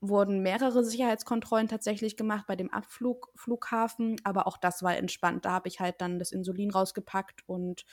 [0.00, 5.44] wurden mehrere Sicherheitskontrollen tatsächlich gemacht bei dem Abflughafen, aber auch das war entspannt.
[5.44, 7.84] Da habe ich halt dann das Insulin rausgepackt und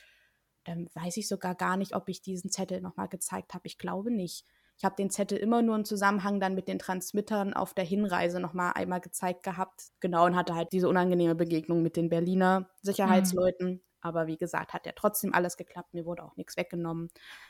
[0.63, 3.67] dann weiß ich sogar gar nicht, ob ich diesen Zettel nochmal gezeigt habe.
[3.67, 4.46] Ich glaube nicht.
[4.78, 8.39] Ich habe den Zettel immer nur im Zusammenhang dann mit den Transmittern auf der Hinreise
[8.39, 9.88] nochmal einmal gezeigt gehabt.
[10.00, 13.67] Genau, und hatte halt diese unangenehme Begegnung mit den Berliner Sicherheitsleuten.
[13.67, 13.82] Mhm.
[14.02, 15.93] Aber wie gesagt, hat ja trotzdem alles geklappt.
[15.93, 17.10] Mir wurde auch nichts weggenommen.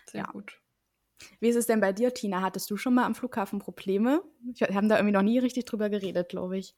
[0.09, 0.31] Sehr ja.
[0.31, 0.61] gut.
[1.39, 2.41] Wie ist es denn bei dir, Tina?
[2.41, 4.21] Hattest du schon mal am Flughafen Probleme?
[4.41, 6.75] Wir haben da irgendwie noch nie richtig drüber geredet, glaube ich.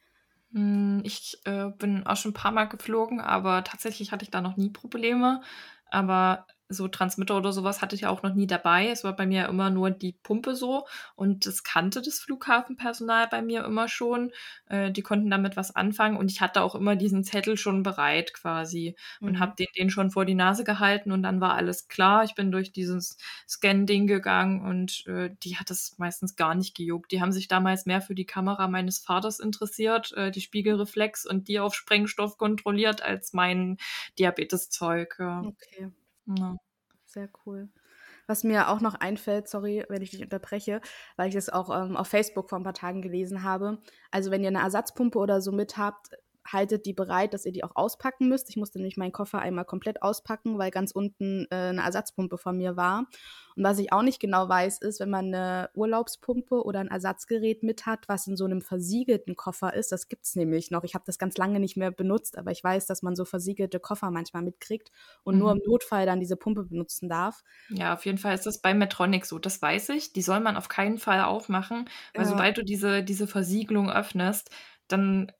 [0.54, 4.42] Hm, ich äh, bin auch schon ein paar Mal geflogen, aber tatsächlich hatte ich da
[4.42, 5.42] noch nie Probleme.
[5.92, 8.90] Aber so Transmitter oder sowas hatte ich ja auch noch nie dabei.
[8.90, 13.42] Es war bei mir immer nur die Pumpe so und das kannte das Flughafenpersonal bei
[13.42, 14.32] mir immer schon.
[14.68, 18.34] Äh, die konnten damit was anfangen und ich hatte auch immer diesen Zettel schon bereit
[18.34, 19.40] quasi und mhm.
[19.40, 22.24] habe den, den schon vor die Nase gehalten und dann war alles klar.
[22.24, 27.12] Ich bin durch dieses Scan-Ding gegangen und äh, die hat es meistens gar nicht gejuckt.
[27.12, 31.48] Die haben sich damals mehr für die Kamera meines Vaters interessiert, äh, die Spiegelreflex und
[31.48, 33.78] die auf Sprengstoff kontrolliert als mein
[34.20, 35.16] Diabeteszeug.
[35.20, 35.42] Ja.
[35.42, 35.92] Okay.
[36.38, 36.58] Ja.
[37.06, 37.70] Sehr cool.
[38.28, 40.82] Was mir auch noch einfällt, sorry, wenn ich dich unterbreche,
[41.16, 43.80] weil ich es auch ähm, auf Facebook vor ein paar Tagen gelesen habe.
[44.12, 46.12] Also wenn ihr eine Ersatzpumpe oder so mit habt,
[46.52, 48.50] haltet die bereit, dass ihr die auch auspacken müsst.
[48.50, 52.58] Ich musste nämlich meinen Koffer einmal komplett auspacken, weil ganz unten äh, eine Ersatzpumpe von
[52.58, 53.08] mir war.
[53.56, 57.62] Und was ich auch nicht genau weiß, ist, wenn man eine Urlaubspumpe oder ein Ersatzgerät
[57.62, 60.84] mit hat, was in so einem versiegelten Koffer ist, das gibt es nämlich noch.
[60.84, 63.80] Ich habe das ganz lange nicht mehr benutzt, aber ich weiß, dass man so versiegelte
[63.80, 64.92] Koffer manchmal mitkriegt
[65.24, 65.40] und mhm.
[65.42, 67.44] nur im Notfall dann diese Pumpe benutzen darf.
[67.70, 70.14] Ja, auf jeden Fall ist das bei Metronic so, das weiß ich.
[70.14, 72.30] Die soll man auf keinen Fall aufmachen, weil ja.
[72.30, 74.52] sobald du diese, diese Versiegelung öffnest,
[74.88, 75.32] dann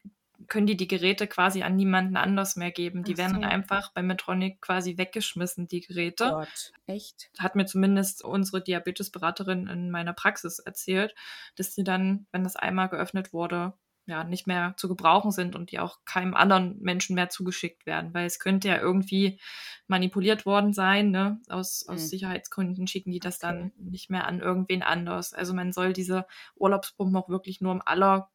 [0.48, 3.04] können die die Geräte quasi an niemanden anders mehr geben.
[3.04, 3.18] Die so.
[3.18, 6.30] werden einfach bei Medtronic quasi weggeschmissen, die Geräte.
[6.30, 7.30] Gott, echt?
[7.38, 11.14] Hat mir zumindest unsere Diabetesberaterin in meiner Praxis erzählt,
[11.56, 13.74] dass die dann, wenn das einmal geöffnet wurde,
[14.10, 18.14] ja, nicht mehr zu gebrauchen sind und die auch keinem anderen Menschen mehr zugeschickt werden,
[18.14, 19.40] weil es könnte ja irgendwie
[19.88, 21.40] manipuliert worden sein, ne?
[21.48, 22.08] Aus, aus mhm.
[22.08, 23.54] Sicherheitsgründen schicken die das okay.
[23.54, 25.34] dann nicht mehr an irgendwen anders.
[25.34, 26.26] Also man soll diese
[26.56, 28.32] Urlaubspumpen auch wirklich nur im aller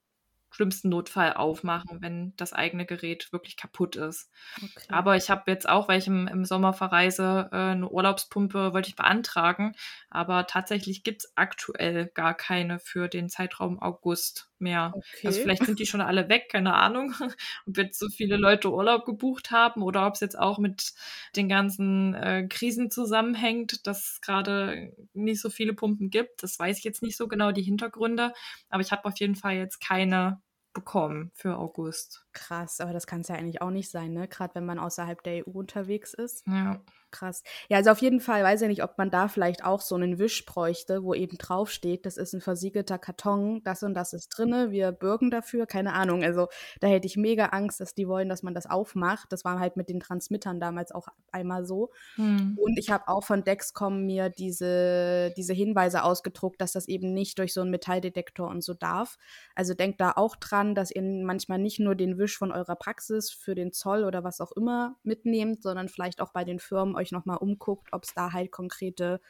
[0.54, 4.30] schlimmsten Notfall aufmachen, wenn das eigene Gerät wirklich kaputt ist.
[4.56, 4.86] Okay.
[4.88, 8.88] Aber ich habe jetzt auch, weil ich im, im Sommer verreise, äh, eine Urlaubspumpe wollte
[8.88, 9.74] ich beantragen.
[10.10, 14.92] Aber tatsächlich gibt es aktuell gar keine für den Zeitraum August mehr.
[14.94, 15.26] Also okay.
[15.28, 17.14] Also vielleicht sind die schon alle weg, keine Ahnung.
[17.66, 20.92] Ob jetzt so viele Leute Urlaub gebucht haben oder ob es jetzt auch mit
[21.36, 26.42] den ganzen äh, Krisen zusammenhängt, dass es gerade nicht so viele Pumpen gibt.
[26.42, 28.32] Das weiß ich jetzt nicht so genau, die Hintergründe.
[28.68, 30.40] Aber ich habe auf jeden Fall jetzt keine
[30.72, 32.23] bekommen für August.
[32.34, 34.28] Krass, aber das kann es ja eigentlich auch nicht sein, ne?
[34.28, 36.46] Gerade wenn man außerhalb der EU unterwegs ist.
[36.46, 36.80] Ja
[37.14, 37.42] krass.
[37.70, 40.18] Ja, also auf jeden Fall weiß ich nicht, ob man da vielleicht auch so einen
[40.18, 44.70] Wisch bräuchte, wo eben draufsteht, das ist ein versiegelter Karton, das und das ist drinne,
[44.72, 46.22] wir bürgen dafür, keine Ahnung.
[46.22, 46.48] Also
[46.80, 49.32] da hätte ich mega Angst, dass die wollen, dass man das aufmacht.
[49.32, 51.90] Das war halt mit den Transmittern damals auch einmal so.
[52.16, 52.58] Hm.
[52.60, 57.38] Und ich habe auch von Dexcom mir diese, diese Hinweise ausgedruckt, dass das eben nicht
[57.38, 59.16] durch so einen Metalldetektor und so darf.
[59.54, 63.30] Also denkt da auch dran, dass ihr manchmal nicht nur den Wisch von eurer Praxis
[63.30, 67.12] für den Zoll oder was auch immer mitnehmt, sondern vielleicht auch bei den Firmen euch
[67.12, 69.20] nochmal umguckt, ob es da halt konkrete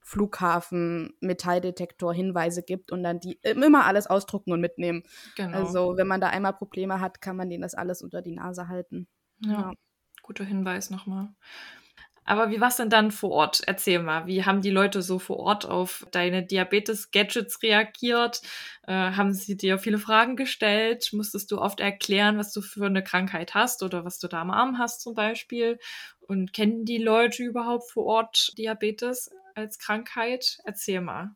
[0.00, 5.02] Flughafen-Metalldetektor-Hinweise gibt und dann die immer alles ausdrucken und mitnehmen.
[5.34, 5.58] Genau.
[5.58, 8.68] Also wenn man da einmal Probleme hat, kann man denen das alles unter die Nase
[8.68, 9.08] halten.
[9.40, 9.72] Ja, ja.
[10.22, 11.30] guter Hinweis nochmal.
[12.26, 13.62] Aber wie war es denn dann vor Ort?
[13.66, 18.42] Erzähl mal, wie haben die Leute so vor Ort auf deine Diabetes-Gadgets reagiert?
[18.82, 21.10] Äh, haben sie dir viele Fragen gestellt?
[21.12, 24.50] Musstest du oft erklären, was du für eine Krankheit hast oder was du da am
[24.50, 25.78] Arm hast zum Beispiel?
[26.20, 30.58] Und kennen die Leute überhaupt vor Ort Diabetes als Krankheit?
[30.64, 31.30] Erzähl mal.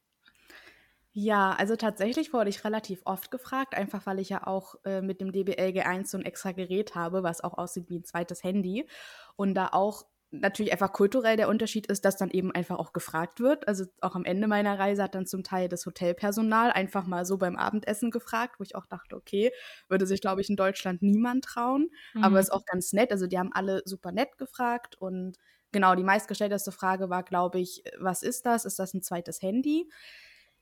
[1.13, 5.21] Ja, also tatsächlich wurde ich relativ oft gefragt, einfach weil ich ja auch äh, mit
[5.21, 8.87] dem DBL G1 so ein extra Gerät habe, was auch aussieht wie ein zweites Handy
[9.35, 13.41] und da auch natürlich einfach kulturell der Unterschied ist, dass dann eben einfach auch gefragt
[13.41, 13.67] wird.
[13.67, 17.37] Also auch am Ende meiner Reise hat dann zum Teil das Hotelpersonal einfach mal so
[17.37, 19.51] beim Abendessen gefragt, wo ich auch dachte, okay,
[19.89, 21.91] würde sich, glaube ich, in Deutschland niemand trauen.
[22.15, 22.25] Mhm.
[22.25, 23.11] Aber ist auch ganz nett.
[23.13, 25.37] Also die haben alle super nett gefragt und
[25.73, 28.65] genau, die meistgestellteste Frage war, glaube ich, was ist das?
[28.65, 29.89] Ist das ein zweites Handy?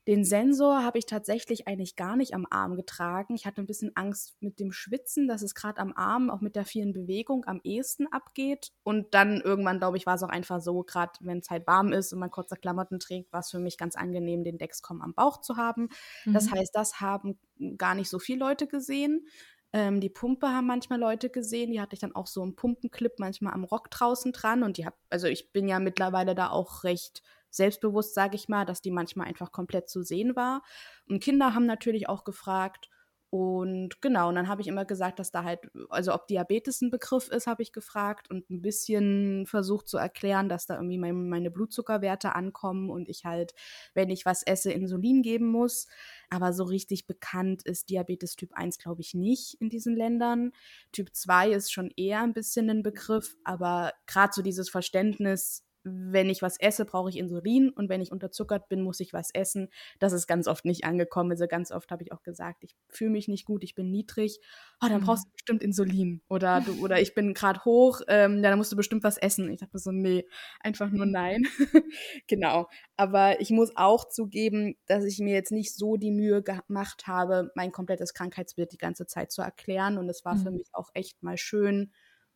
[0.08, 3.34] Den Sensor habe ich tatsächlich eigentlich gar nicht am Arm getragen.
[3.34, 6.56] Ich hatte ein bisschen Angst mit dem Schwitzen, dass es gerade am Arm auch mit
[6.56, 8.72] der vielen Bewegung am ehesten abgeht.
[8.84, 11.92] Und dann irgendwann, glaube ich, war es auch einfach so, gerade wenn es halt warm
[11.92, 15.12] ist und man kurze Klamotten trägt, war es für mich ganz angenehm, den Dexcom am
[15.12, 15.90] Bauch zu haben.
[16.24, 16.32] Mhm.
[16.32, 17.38] Das heißt, das haben
[17.76, 19.28] gar nicht so viele Leute gesehen.
[19.74, 23.18] Ähm, die Pumpe haben manchmal Leute gesehen, die hatte ich dann auch so einen Pumpenclip
[23.18, 26.84] manchmal am Rock draußen dran und die hab, also ich bin ja mittlerweile da auch
[26.84, 30.62] recht selbstbewusst, sage ich mal, dass die manchmal einfach komplett zu sehen war.
[31.08, 32.88] Und Kinder haben natürlich auch gefragt,
[33.30, 36.90] und genau, und dann habe ich immer gesagt, dass da halt, also ob Diabetes ein
[36.90, 41.28] Begriff ist, habe ich gefragt und ein bisschen versucht zu erklären, dass da irgendwie mein,
[41.28, 43.52] meine Blutzuckerwerte ankommen und ich halt,
[43.92, 45.88] wenn ich was esse, Insulin geben muss.
[46.30, 50.52] Aber so richtig bekannt ist Diabetes Typ 1, glaube ich, nicht in diesen Ländern.
[50.92, 56.30] Typ 2 ist schon eher ein bisschen ein Begriff, aber gerade so dieses Verständnis, wenn
[56.30, 59.68] ich was esse, brauche ich Insulin und wenn ich unterzuckert bin, muss ich was essen.
[59.98, 61.30] Das ist ganz oft nicht angekommen.
[61.30, 64.40] Also ganz oft habe ich auch gesagt, ich fühle mich nicht gut, ich bin niedrig.
[64.82, 65.30] Oh, dann brauchst mhm.
[65.30, 66.22] du bestimmt Insulin.
[66.28, 69.50] Oder du, oder ich bin gerade hoch, ähm, ja, dann musst du bestimmt was essen.
[69.50, 70.26] Ich dachte so, nee,
[70.60, 71.46] einfach nur nein.
[72.26, 72.68] genau.
[72.96, 77.50] Aber ich muss auch zugeben, dass ich mir jetzt nicht so die Mühe gemacht habe,
[77.54, 79.98] mein komplettes Krankheitsbild die ganze Zeit zu erklären.
[79.98, 80.42] Und es war mhm.
[80.42, 81.92] für mich auch echt mal schön,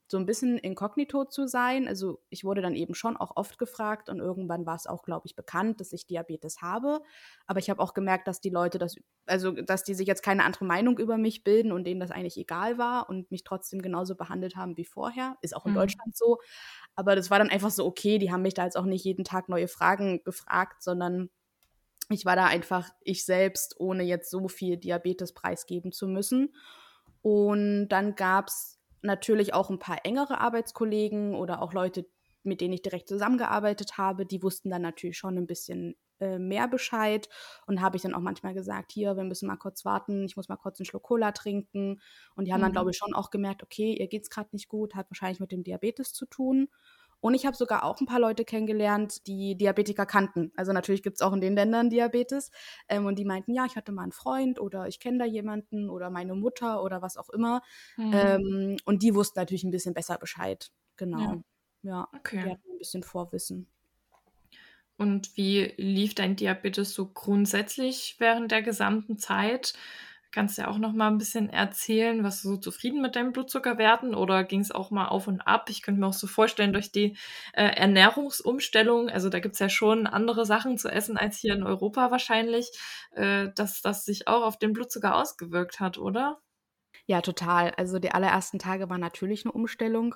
[0.08, 1.88] so ein bisschen inkognito zu sein.
[1.88, 5.26] Also ich wurde dann eben schon auch oft gefragt und irgendwann war es auch, glaube
[5.26, 7.00] ich, bekannt, dass ich Diabetes habe.
[7.46, 10.44] Aber ich habe auch gemerkt, dass die Leute das, also dass die sich jetzt keine
[10.44, 14.14] andere Meinung über mich bilden und denen das eigentlich egal war und mich trotzdem genauso
[14.14, 15.36] behandelt haben wie vorher.
[15.40, 15.76] Ist auch in mhm.
[15.76, 16.38] Deutschland so.
[16.94, 18.18] Aber das war dann einfach so okay.
[18.18, 21.30] Die haben mich da jetzt auch nicht jeden Tag neue Fragen gefragt, sondern
[22.10, 26.54] ich war da einfach ich selbst, ohne jetzt so viel Diabetes preisgeben zu müssen.
[27.22, 32.06] Und dann gab es natürlich auch ein paar engere Arbeitskollegen oder auch Leute,
[32.44, 36.68] mit denen ich direkt zusammengearbeitet habe, die wussten dann natürlich schon ein bisschen äh, mehr
[36.68, 37.28] Bescheid
[37.66, 40.48] und habe ich dann auch manchmal gesagt, hier, wir müssen mal kurz warten, ich muss
[40.48, 42.00] mal kurz einen Schluck Cola trinken
[42.36, 42.66] und die haben mhm.
[42.66, 45.40] dann, glaube ich, schon auch gemerkt, okay, ihr geht es gerade nicht gut, hat wahrscheinlich
[45.40, 46.68] mit dem Diabetes zu tun
[47.22, 50.50] und ich habe sogar auch ein paar Leute kennengelernt, die Diabetiker kannten.
[50.56, 52.50] Also natürlich gibt es auch in den Ländern Diabetes.
[52.88, 55.88] Ähm, und die meinten, ja, ich hatte mal einen Freund oder ich kenne da jemanden
[55.88, 57.62] oder meine Mutter oder was auch immer.
[57.96, 58.12] Mhm.
[58.12, 60.72] Ähm, und die wussten natürlich ein bisschen besser Bescheid.
[60.96, 61.20] Genau.
[61.20, 61.42] Ja,
[61.82, 62.42] ja okay.
[62.44, 63.68] die hatten ein bisschen Vorwissen.
[64.96, 69.74] Und wie lief dein Diabetes so grundsätzlich während der gesamten Zeit?
[70.32, 73.32] Kannst du ja auch noch mal ein bisschen erzählen, was du so zufrieden mit deinen
[73.32, 75.68] Blutzuckerwerten oder ging es auch mal auf und ab?
[75.68, 77.16] Ich könnte mir auch so vorstellen, durch die
[77.52, 81.62] äh, Ernährungsumstellung, also da gibt es ja schon andere Sachen zu essen als hier in
[81.62, 82.70] Europa wahrscheinlich,
[83.10, 86.40] äh, dass das sich auch auf den Blutzucker ausgewirkt hat, oder?
[87.04, 87.72] Ja, total.
[87.76, 90.14] Also die allerersten Tage war natürlich eine Umstellung,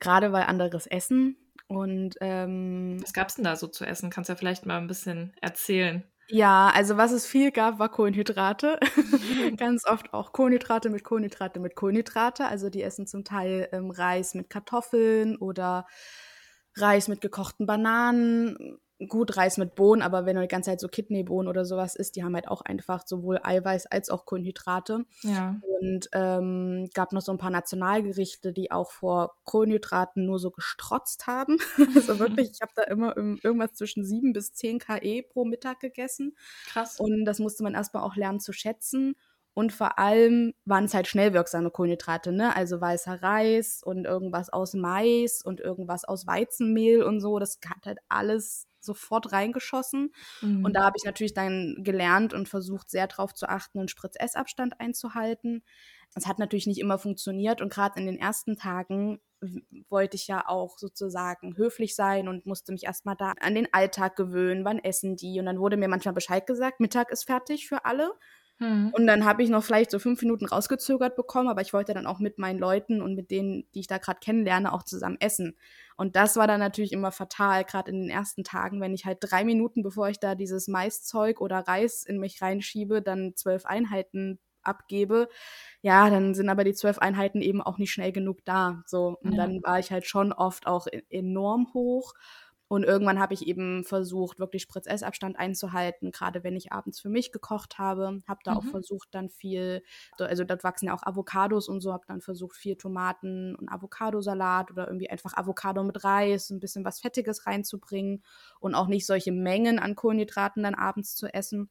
[0.00, 1.36] gerade weil anderes Essen.
[1.66, 4.10] Und ähm, was gab es denn da so zu essen?
[4.10, 6.04] Kannst du ja vielleicht mal ein bisschen erzählen.
[6.28, 8.80] Ja, also was es viel gab, war Kohlenhydrate.
[9.56, 12.46] Ganz oft auch Kohlenhydrate mit Kohlenhydrate mit Kohlenhydrate.
[12.46, 15.86] Also die essen zum Teil ähm, Reis mit Kartoffeln oder
[16.76, 20.88] Reis mit gekochten Bananen gut Reis mit Bohnen, aber wenn du die ganze Zeit so
[20.88, 25.04] Kidneybohnen oder sowas isst, die haben halt auch einfach sowohl Eiweiß als auch Kohlenhydrate.
[25.22, 25.60] Ja.
[25.80, 31.26] Und ähm, gab noch so ein paar Nationalgerichte, die auch vor Kohlenhydraten nur so gestrotzt
[31.26, 31.58] haben.
[31.94, 36.34] also wirklich, ich habe da immer irgendwas zwischen 7 bis 10 KE pro Mittag gegessen.
[36.66, 36.98] Krass.
[36.98, 39.14] Und das musste man erstmal auch lernen zu schätzen.
[39.52, 42.54] Und vor allem waren es halt schnell wirksame Kohlenhydrate, ne?
[42.54, 47.38] Also weißer Reis und irgendwas aus Mais und irgendwas aus Weizenmehl und so.
[47.38, 50.12] Das hat halt alles sofort reingeschossen.
[50.40, 50.64] Mhm.
[50.64, 54.80] Und da habe ich natürlich dann gelernt und versucht, sehr darauf zu achten, einen Spritz-Essabstand
[54.80, 55.62] einzuhalten.
[56.14, 59.20] Es hat natürlich nicht immer funktioniert und gerade in den ersten Tagen
[59.88, 64.16] wollte ich ja auch sozusagen höflich sein und musste mich erstmal da an den Alltag
[64.16, 65.38] gewöhnen, wann essen die.
[65.38, 68.12] Und dann wurde mir manchmal Bescheid gesagt, Mittag ist fertig für alle.
[68.58, 68.92] Mhm.
[68.94, 72.06] Und dann habe ich noch vielleicht so fünf Minuten rausgezögert bekommen, aber ich wollte dann
[72.06, 75.56] auch mit meinen Leuten und mit denen, die ich da gerade kennenlerne, auch zusammen essen.
[75.96, 79.18] Und das war dann natürlich immer fatal, gerade in den ersten Tagen, wenn ich halt
[79.20, 84.38] drei Minuten, bevor ich da dieses Maiszeug oder Reis in mich reinschiebe, dann zwölf Einheiten
[84.62, 85.28] abgebe,
[85.80, 88.82] ja, dann sind aber die zwölf Einheiten eben auch nicht schnell genug da.
[88.86, 89.36] So, und ja.
[89.38, 92.12] dann war ich halt schon oft auch e-, enorm hoch
[92.68, 97.30] und irgendwann habe ich eben versucht, wirklich Spritz-Essabstand einzuhalten, gerade wenn ich abends für mich
[97.30, 98.20] gekocht habe.
[98.26, 98.58] Habe da mhm.
[98.58, 99.82] auch versucht, dann viel,
[100.18, 104.72] also dort wachsen ja auch Avocados und so, habe dann versucht, viel Tomaten und Avocadosalat
[104.72, 108.24] oder irgendwie einfach Avocado mit Reis, ein bisschen was Fettiges reinzubringen
[108.58, 111.70] und auch nicht solche Mengen an Kohlenhydraten dann abends zu essen.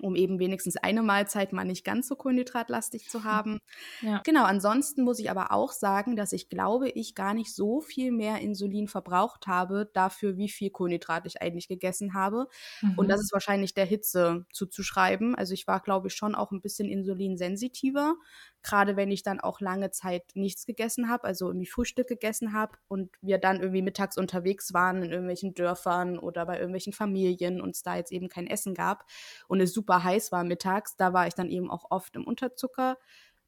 [0.00, 3.58] Um eben wenigstens eine Mahlzeit mal nicht ganz so kohlenhydratlastig zu haben.
[4.00, 4.22] Ja.
[4.24, 8.12] Genau, ansonsten muss ich aber auch sagen, dass ich glaube, ich gar nicht so viel
[8.12, 12.46] mehr Insulin verbraucht habe, dafür, wie viel Kohlenhydrat ich eigentlich gegessen habe.
[12.80, 12.94] Mhm.
[12.96, 15.34] Und das ist wahrscheinlich der Hitze zuzuschreiben.
[15.34, 18.14] Also ich war, glaube ich, schon auch ein bisschen insulinsensitiver,
[18.62, 22.76] gerade wenn ich dann auch lange Zeit nichts gegessen habe, also irgendwie Frühstück gegessen habe
[22.88, 27.74] und wir dann irgendwie mittags unterwegs waren in irgendwelchen Dörfern oder bei irgendwelchen Familien und
[27.74, 29.04] es da jetzt eben kein Essen gab
[29.48, 32.98] und es super heiß war mittags, da war ich dann eben auch oft im Unterzucker.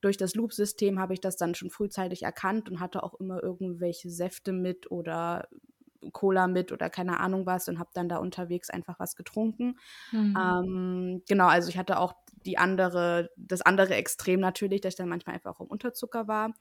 [0.00, 4.10] Durch das Loop-System habe ich das dann schon frühzeitig erkannt und hatte auch immer irgendwelche
[4.10, 5.48] Säfte mit oder
[6.10, 9.78] Cola mit oder keine Ahnung was und habe dann da unterwegs einfach was getrunken.
[10.10, 10.36] Mhm.
[10.36, 15.08] Ähm, genau, also ich hatte auch die andere, das andere Extrem natürlich, dass ich dann
[15.08, 16.52] manchmal einfach auch im Unterzucker war.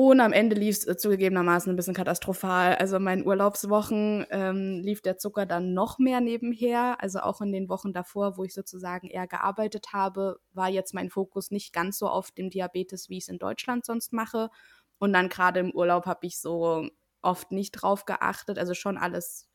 [0.00, 2.76] Und am Ende lief es äh, zugegebenermaßen ein bisschen katastrophal.
[2.76, 6.98] Also in meinen Urlaubswochen ähm, lief der Zucker dann noch mehr nebenher.
[7.00, 11.10] Also auch in den Wochen davor, wo ich sozusagen eher gearbeitet habe, war jetzt mein
[11.10, 14.50] Fokus nicht ganz so auf dem Diabetes, wie ich es in Deutschland sonst mache.
[15.00, 16.88] Und dann gerade im Urlaub habe ich so
[17.20, 18.56] oft nicht drauf geachtet.
[18.56, 19.48] Also schon alles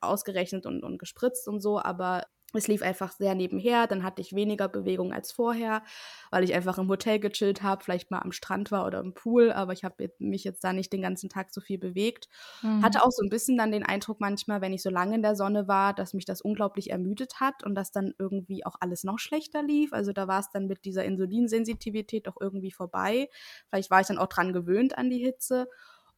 [0.00, 2.26] ausgerechnet und, und gespritzt und so, aber
[2.58, 5.82] es lief einfach sehr nebenher, dann hatte ich weniger Bewegung als vorher,
[6.30, 9.52] weil ich einfach im Hotel gechillt habe, vielleicht mal am Strand war oder im Pool,
[9.52, 12.28] aber ich habe mich jetzt da nicht den ganzen Tag so viel bewegt.
[12.62, 12.82] Mhm.
[12.82, 15.36] Hatte auch so ein bisschen dann den Eindruck manchmal, wenn ich so lange in der
[15.36, 19.18] Sonne war, dass mich das unglaublich ermüdet hat und dass dann irgendwie auch alles noch
[19.18, 19.92] schlechter lief.
[19.92, 23.28] Also da war es dann mit dieser Insulinsensitivität doch irgendwie vorbei.
[23.68, 25.68] Vielleicht war ich dann auch dran gewöhnt an die Hitze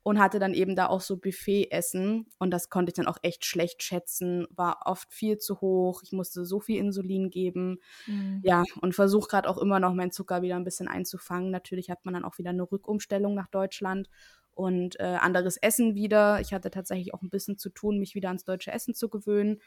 [0.02, 3.44] und hatte dann eben da auch so Buffet-Essen und das konnte ich dann auch echt
[3.44, 8.40] schlecht schätzen, war oft viel zu hoch, ich musste so viel Insulin geben, mhm.
[8.42, 11.50] ja, und versuche gerade auch immer noch meinen Zucker wieder ein bisschen einzufangen.
[11.50, 14.08] Natürlich hat man dann auch wieder eine Rückumstellung nach Deutschland
[14.54, 16.40] und äh, anderes Essen wieder.
[16.40, 19.60] Ich hatte tatsächlich auch ein bisschen zu tun, mich wieder ans deutsche Essen zu gewöhnen.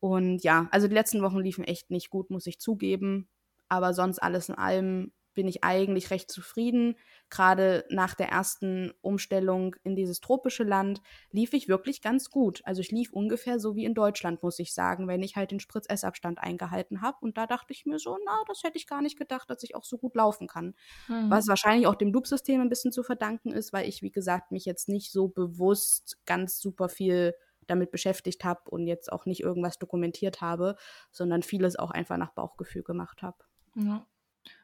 [0.00, 3.28] Und ja, also die letzten Wochen liefen echt nicht gut, muss ich zugeben.
[3.68, 6.96] Aber sonst alles in allem bin ich eigentlich recht zufrieden.
[7.30, 12.60] Gerade nach der ersten Umstellung in dieses tropische Land lief ich wirklich ganz gut.
[12.64, 15.60] Also ich lief ungefähr so wie in Deutschland, muss ich sagen, wenn ich halt den
[15.60, 17.18] Spritzessabstand eingehalten habe.
[17.20, 19.74] Und da dachte ich mir so, na, das hätte ich gar nicht gedacht, dass ich
[19.74, 20.74] auch so gut laufen kann.
[21.08, 21.30] Mhm.
[21.30, 24.64] Was wahrscheinlich auch dem Loop-System ein bisschen zu verdanken ist, weil ich, wie gesagt, mich
[24.64, 27.34] jetzt nicht so bewusst ganz super viel
[27.66, 30.76] damit beschäftigt habe und jetzt auch nicht irgendwas dokumentiert habe,
[31.10, 33.38] sondern vieles auch einfach nach Bauchgefühl gemacht habe.
[33.76, 34.06] Ja.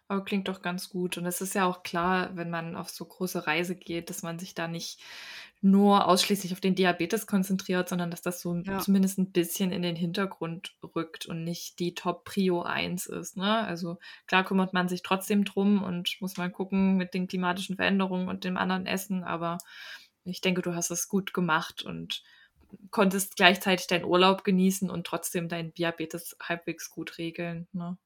[0.09, 1.19] Aber klingt doch ganz gut.
[1.19, 4.39] Und es ist ja auch klar, wenn man auf so große Reise geht, dass man
[4.39, 5.01] sich da nicht
[5.61, 8.79] nur ausschließlich auf den Diabetes konzentriert, sondern dass das so ja.
[8.79, 13.37] zumindest ein bisschen in den Hintergrund rückt und nicht die Top Prio 1 ist.
[13.37, 13.67] Ne?
[13.67, 18.29] Also klar kümmert man sich trotzdem drum und muss mal gucken mit den klimatischen Veränderungen
[18.29, 19.59] und dem anderen Essen, aber
[20.25, 22.23] ich denke, du hast es gut gemacht und
[22.91, 27.67] konntest gleichzeitig deinen Urlaub genießen und trotzdem deinen Diabetes halbwegs gut regeln.
[27.73, 27.97] Ne?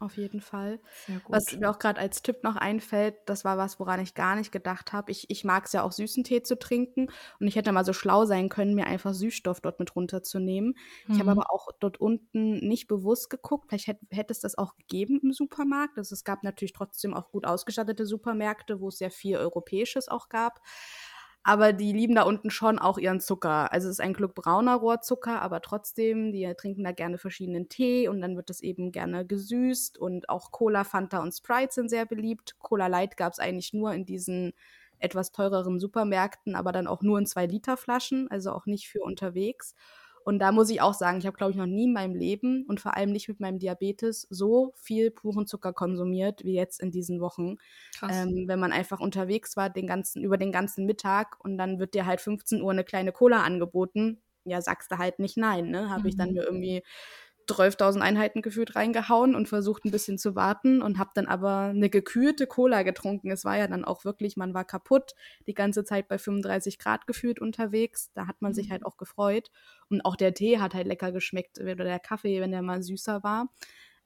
[0.00, 0.80] Auf jeden Fall.
[1.28, 4.50] Was mir auch gerade als Tipp noch einfällt, das war was, woran ich gar nicht
[4.50, 5.12] gedacht habe.
[5.12, 7.92] Ich, ich mag es ja auch süßen Tee zu trinken und ich hätte mal so
[7.92, 10.74] schlau sein können, mir einfach Süßstoff dort mit runterzunehmen.
[11.06, 11.14] Mhm.
[11.14, 13.66] Ich habe aber auch dort unten nicht bewusst geguckt.
[13.68, 15.98] Vielleicht hätte, hätte es das auch gegeben im Supermarkt.
[15.98, 20.28] Also es gab natürlich trotzdem auch gut ausgestattete Supermärkte, wo es sehr viel Europäisches auch
[20.30, 20.60] gab
[21.42, 23.72] aber die lieben da unten schon auch ihren Zucker.
[23.72, 28.08] Also es ist ein Glück brauner Rohrzucker, aber trotzdem, die trinken da gerne verschiedenen Tee
[28.08, 32.04] und dann wird das eben gerne gesüßt und auch Cola, Fanta und Sprite sind sehr
[32.06, 32.56] beliebt.
[32.58, 34.52] Cola Light gab es eigentlich nur in diesen
[34.98, 39.00] etwas teureren Supermärkten, aber dann auch nur in zwei Liter Flaschen, also auch nicht für
[39.02, 39.74] unterwegs.
[40.24, 42.64] Und da muss ich auch sagen, ich habe, glaube ich, noch nie in meinem Leben
[42.68, 46.90] und vor allem nicht mit meinem Diabetes so viel puren Zucker konsumiert wie jetzt in
[46.90, 47.56] diesen Wochen.
[48.02, 51.94] Ähm, wenn man einfach unterwegs war den ganzen, über den ganzen Mittag und dann wird
[51.94, 55.90] dir halt 15 Uhr eine kleine Cola angeboten, ja, sagst du halt nicht nein, ne?
[55.90, 56.06] Habe mhm.
[56.06, 56.34] ich dann mhm.
[56.34, 56.82] mir irgendwie
[57.50, 61.90] 12.000 Einheiten gefühlt reingehauen und versucht ein bisschen zu warten und habe dann aber eine
[61.90, 63.30] gekühlte Cola getrunken.
[63.30, 65.14] Es war ja dann auch wirklich, man war kaputt,
[65.46, 68.10] die ganze Zeit bei 35 Grad gefühlt unterwegs.
[68.14, 68.86] Da hat man sich halt mhm.
[68.86, 69.50] auch gefreut.
[69.88, 73.22] Und auch der Tee hat halt lecker geschmeckt oder der Kaffee, wenn der mal süßer
[73.22, 73.48] war.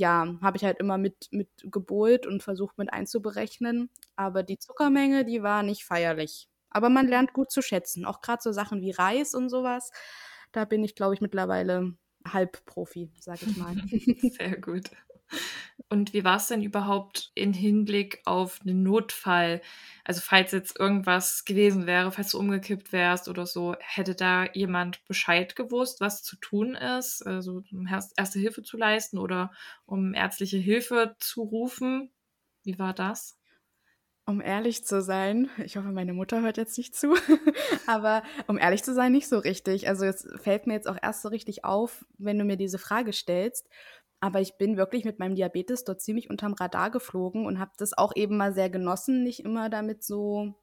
[0.00, 3.90] Ja, habe ich halt immer mit, mit gebohlt und versucht mit einzuberechnen.
[4.16, 6.48] Aber die Zuckermenge, die war nicht feierlich.
[6.70, 8.04] Aber man lernt gut zu schätzen.
[8.04, 9.92] Auch gerade so Sachen wie Reis und sowas.
[10.50, 11.94] Da bin ich, glaube ich, mittlerweile
[12.26, 13.76] Halbprofi, sag ich mal.
[14.18, 14.90] Sehr gut.
[15.88, 19.60] Und wie war es denn überhaupt in Hinblick auf einen Notfall?
[20.04, 25.04] Also falls jetzt irgendwas gewesen wäre, falls du umgekippt wärst oder so, hätte da jemand
[25.06, 27.22] Bescheid gewusst, was zu tun ist?
[27.26, 29.52] Also um erste Hilfe zu leisten oder
[29.86, 32.10] um ärztliche Hilfe zu rufen?
[32.64, 33.38] Wie war das?
[34.26, 37.14] Um ehrlich zu sein, ich hoffe, meine Mutter hört jetzt nicht zu,
[37.86, 39.86] aber um ehrlich zu sein, nicht so richtig.
[39.86, 43.12] Also es fällt mir jetzt auch erst so richtig auf, wenn du mir diese Frage
[43.12, 43.68] stellst.
[44.20, 47.92] Aber ich bin wirklich mit meinem Diabetes dort ziemlich unterm Radar geflogen und habe das
[47.98, 50.54] auch eben mal sehr genossen, nicht immer damit so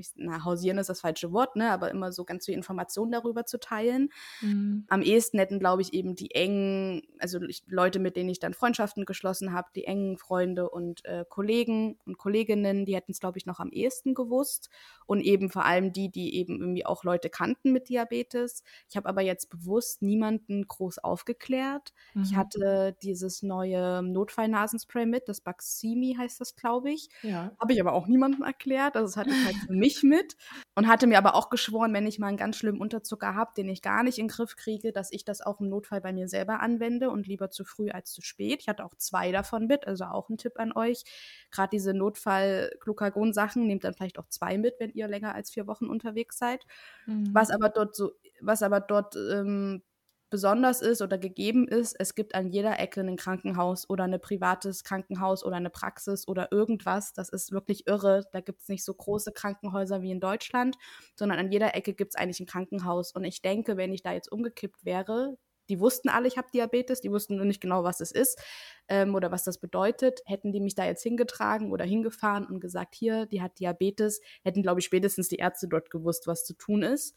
[0.00, 3.46] ich, na, hausieren ist das falsche Wort, ne, aber immer so ganz viel Informationen darüber
[3.46, 4.10] zu teilen.
[4.40, 4.84] Mhm.
[4.88, 8.54] Am ehesten hätten, glaube ich, eben die engen, also ich, Leute, mit denen ich dann
[8.54, 13.38] Freundschaften geschlossen habe, die engen Freunde und äh, Kollegen und Kolleginnen, die hätten es, glaube
[13.38, 14.70] ich, noch am ehesten gewusst.
[15.06, 18.62] Und eben vor allem die, die eben irgendwie auch Leute kannten mit Diabetes.
[18.88, 21.92] Ich habe aber jetzt bewusst niemanden groß aufgeklärt.
[22.14, 22.22] Mhm.
[22.22, 27.08] Ich hatte dieses neue Notfallnasenspray mit, das Baximi heißt das, glaube ich.
[27.22, 27.52] Ja.
[27.60, 28.96] Habe ich aber auch niemandem erklärt.
[28.96, 30.36] Also es hatte halt für mich mich mit
[30.74, 33.68] und hatte mir aber auch geschworen, wenn ich mal einen ganz schlimmen Unterzucker habe, den
[33.68, 36.28] ich gar nicht in den Griff kriege, dass ich das auch im Notfall bei mir
[36.28, 38.60] selber anwende und lieber zu früh als zu spät.
[38.60, 41.04] Ich hatte auch zwei davon mit, also auch ein Tipp an euch.
[41.50, 45.86] Gerade diese Notfall-Glucagon-Sachen nehmt dann vielleicht auch zwei mit, wenn ihr länger als vier Wochen
[45.86, 46.66] unterwegs seid.
[47.06, 47.30] Mhm.
[47.32, 49.82] Was aber dort so, was aber dort ähm,
[50.30, 54.84] besonders ist oder gegeben ist, es gibt an jeder Ecke ein Krankenhaus oder ein privates
[54.84, 57.12] Krankenhaus oder eine Praxis oder irgendwas.
[57.12, 58.24] Das ist wirklich irre.
[58.32, 60.76] Da gibt es nicht so große Krankenhäuser wie in Deutschland,
[61.14, 63.12] sondern an jeder Ecke gibt es eigentlich ein Krankenhaus.
[63.12, 65.36] Und ich denke, wenn ich da jetzt umgekippt wäre,
[65.68, 68.40] die wussten alle, ich habe Diabetes, die wussten nur nicht genau, was es ist
[68.88, 70.20] ähm, oder was das bedeutet.
[70.24, 74.62] Hätten die mich da jetzt hingetragen oder hingefahren und gesagt, hier, die hat Diabetes, hätten,
[74.62, 77.16] glaube ich, spätestens die Ärzte dort gewusst, was zu tun ist.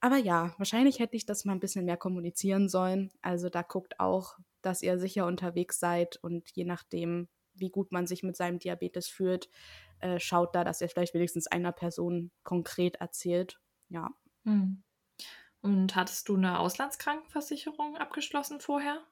[0.00, 3.10] Aber ja, wahrscheinlich hätte ich das mal ein bisschen mehr kommunizieren sollen.
[3.22, 8.06] Also da guckt auch, dass ihr sicher unterwegs seid und je nachdem, wie gut man
[8.06, 9.48] sich mit seinem Diabetes fühlt,
[10.00, 13.58] äh, schaut da, dass ihr vielleicht wenigstens einer Person konkret erzählt.
[13.88, 14.10] Ja.
[14.44, 14.82] Hm.
[15.62, 19.02] Und hattest du eine Auslandskrankenversicherung abgeschlossen vorher?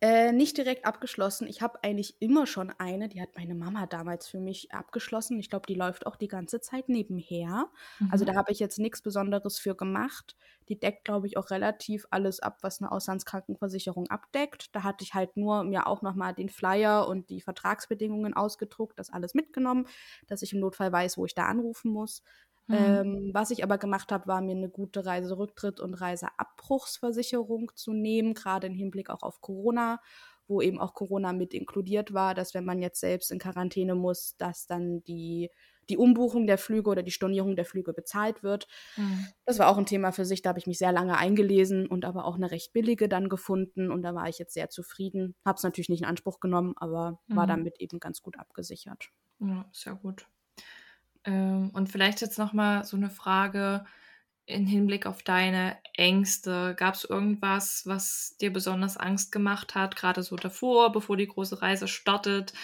[0.00, 1.48] Äh, nicht direkt abgeschlossen.
[1.48, 5.40] Ich habe eigentlich immer schon eine, die hat meine Mama damals für mich abgeschlossen.
[5.40, 7.68] Ich glaube, die läuft auch die ganze Zeit nebenher.
[7.98, 8.08] Mhm.
[8.12, 10.36] Also da habe ich jetzt nichts Besonderes für gemacht.
[10.68, 14.72] Die deckt, glaube ich, auch relativ alles ab, was eine Auslandskrankenversicherung abdeckt.
[14.72, 19.10] Da hatte ich halt nur mir auch nochmal den Flyer und die Vertragsbedingungen ausgedruckt, das
[19.10, 19.88] alles mitgenommen,
[20.28, 22.22] dass ich im Notfall weiß, wo ich da anrufen muss.
[22.68, 22.74] Mhm.
[22.76, 28.34] Ähm, was ich aber gemacht habe, war mir eine gute Reiserücktritt- und Reiseabbruchsversicherung zu nehmen,
[28.34, 30.00] gerade im Hinblick auch auf Corona,
[30.46, 34.36] wo eben auch Corona mit inkludiert war, dass wenn man jetzt selbst in Quarantäne muss,
[34.36, 35.50] dass dann die,
[35.88, 38.66] die Umbuchung der Flüge oder die Stornierung der Flüge bezahlt wird.
[38.96, 39.26] Mhm.
[39.46, 42.04] Das war auch ein Thema für sich, da habe ich mich sehr lange eingelesen und
[42.04, 45.36] aber auch eine recht billige dann gefunden und da war ich jetzt sehr zufrieden.
[45.44, 47.36] Habe es natürlich nicht in Anspruch genommen, aber mhm.
[47.36, 49.10] war damit eben ganz gut abgesichert.
[49.40, 50.26] Ja, sehr gut.
[51.28, 53.84] Ähm, und vielleicht jetzt noch mal so eine Frage
[54.46, 56.74] in Hinblick auf deine Ängste.
[56.76, 61.60] Gab es irgendwas, was dir besonders Angst gemacht hat, gerade so davor, bevor die große
[61.60, 62.54] Reise startet?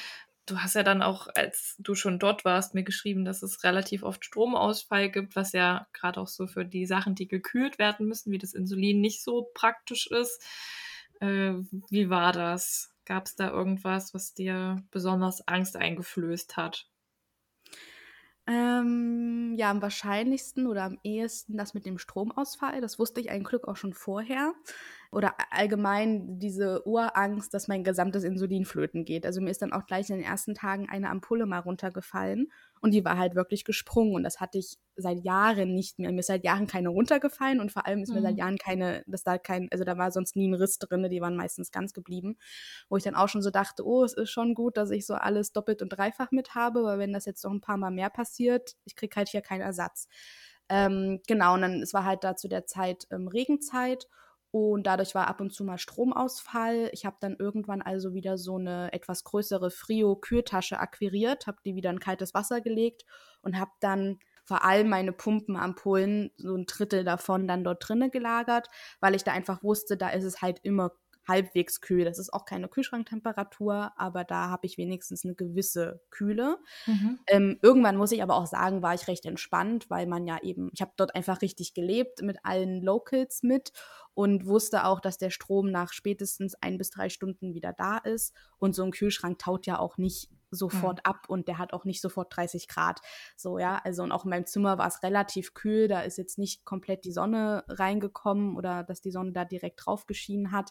[0.46, 4.02] Du hast ja dann auch, als du schon dort warst, mir geschrieben, dass es relativ
[4.02, 8.32] oft Stromausfall gibt, was ja gerade auch so für die Sachen, die gekühlt werden müssen,
[8.32, 10.42] wie das Insulin, nicht so praktisch ist.
[11.20, 11.54] Äh,
[11.90, 12.94] wie war das?
[13.06, 16.88] Gab es da irgendwas, was dir besonders Angst eingeflößt hat?
[18.46, 22.80] Ähm, ja, am wahrscheinlichsten oder am ehesten das mit dem Stromausfall.
[22.80, 24.52] Das wusste ich eigentlich Glück auch schon vorher
[25.14, 29.24] oder allgemein diese Urangst, dass mein gesamtes Insulin flöten geht.
[29.24, 32.50] Also mir ist dann auch gleich in den ersten Tagen eine Ampulle mal runtergefallen
[32.80, 36.10] und die war halt wirklich gesprungen und das hatte ich seit Jahren nicht mehr.
[36.10, 38.16] Mir ist seit Jahren keine runtergefallen und vor allem ist mhm.
[38.16, 38.38] mir seit mhm.
[38.38, 41.36] Jahren keine, dass da kein, also da war sonst nie ein Riss drin, die waren
[41.36, 42.36] meistens ganz geblieben,
[42.88, 45.14] wo ich dann auch schon so dachte, oh, es ist schon gut, dass ich so
[45.14, 48.10] alles doppelt und dreifach mit habe, weil wenn das jetzt noch ein paar Mal mehr
[48.10, 50.08] passiert, ich kriege halt hier keinen Ersatz.
[50.68, 54.08] Ähm, genau, und dann, es war halt da zu der Zeit ähm, Regenzeit
[54.54, 56.88] und dadurch war ab und zu mal Stromausfall.
[56.92, 61.90] Ich habe dann irgendwann also wieder so eine etwas größere Frio-Kühltasche akquiriert, habe die wieder
[61.90, 63.04] in kaltes Wasser gelegt
[63.42, 68.68] und habe dann vor allem meine Pumpenampullen, so ein Drittel davon dann dort drinnen gelagert,
[69.00, 70.92] weil ich da einfach wusste, da ist es halt immer
[71.26, 72.04] halbwegs kühl.
[72.04, 76.58] Das ist auch keine Kühlschranktemperatur, aber da habe ich wenigstens eine gewisse Kühle.
[76.86, 77.18] Mhm.
[77.26, 80.70] Ähm, irgendwann muss ich aber auch sagen, war ich recht entspannt, weil man ja eben,
[80.72, 83.72] ich habe dort einfach richtig gelebt mit allen Locals mit
[84.14, 88.34] und wusste auch, dass der Strom nach spätestens ein bis drei Stunden wieder da ist.
[88.58, 91.10] Und so ein Kühlschrank taut ja auch nicht sofort mhm.
[91.10, 93.00] ab und der hat auch nicht sofort 30 Grad.
[93.36, 96.38] So, ja, also und auch in meinem Zimmer war es relativ kühl, da ist jetzt
[96.38, 100.70] nicht komplett die Sonne reingekommen oder dass die Sonne da direkt drauf geschienen hat.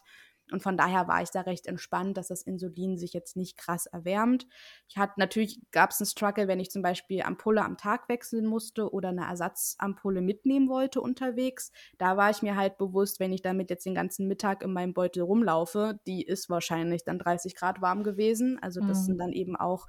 [0.52, 3.86] Und von daher war ich da recht entspannt, dass das Insulin sich jetzt nicht krass
[3.86, 4.46] erwärmt.
[4.88, 8.46] Ich hatte natürlich gab es einen Struggle, wenn ich zum Beispiel Ampulle am Tag wechseln
[8.46, 11.72] musste oder eine Ersatzampulle mitnehmen wollte unterwegs.
[11.98, 14.92] Da war ich mir halt bewusst, wenn ich damit jetzt den ganzen Mittag in meinem
[14.92, 18.58] Beutel rumlaufe, die ist wahrscheinlich dann 30 Grad warm gewesen.
[18.60, 19.04] Also das mhm.
[19.04, 19.86] sind dann eben auch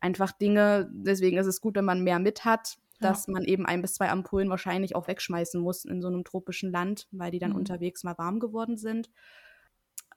[0.00, 0.88] einfach Dinge.
[0.92, 4.10] Deswegen ist es gut, wenn man mehr mit hat dass man eben ein bis zwei
[4.10, 7.56] Ampullen wahrscheinlich auch wegschmeißen muss in so einem tropischen Land, weil die dann mhm.
[7.56, 9.10] unterwegs mal warm geworden sind.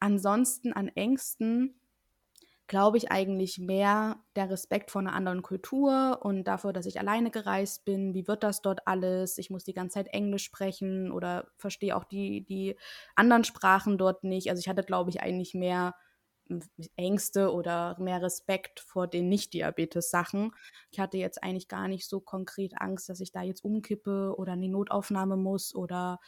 [0.03, 1.79] Ansonsten an Ängsten
[2.67, 7.29] glaube ich eigentlich mehr der Respekt vor einer anderen Kultur und dafür, dass ich alleine
[7.29, 8.13] gereist bin.
[8.13, 9.37] Wie wird das dort alles?
[9.37, 12.77] Ich muss die ganze Zeit Englisch sprechen oder verstehe auch die, die
[13.15, 14.49] anderen Sprachen dort nicht.
[14.49, 15.93] Also ich hatte, glaube ich, eigentlich mehr
[16.95, 20.51] Ängste oder mehr Respekt vor den Nicht-Diabetes-Sachen.
[20.91, 24.53] Ich hatte jetzt eigentlich gar nicht so konkret Angst, dass ich da jetzt umkippe oder
[24.53, 26.19] in die Notaufnahme muss oder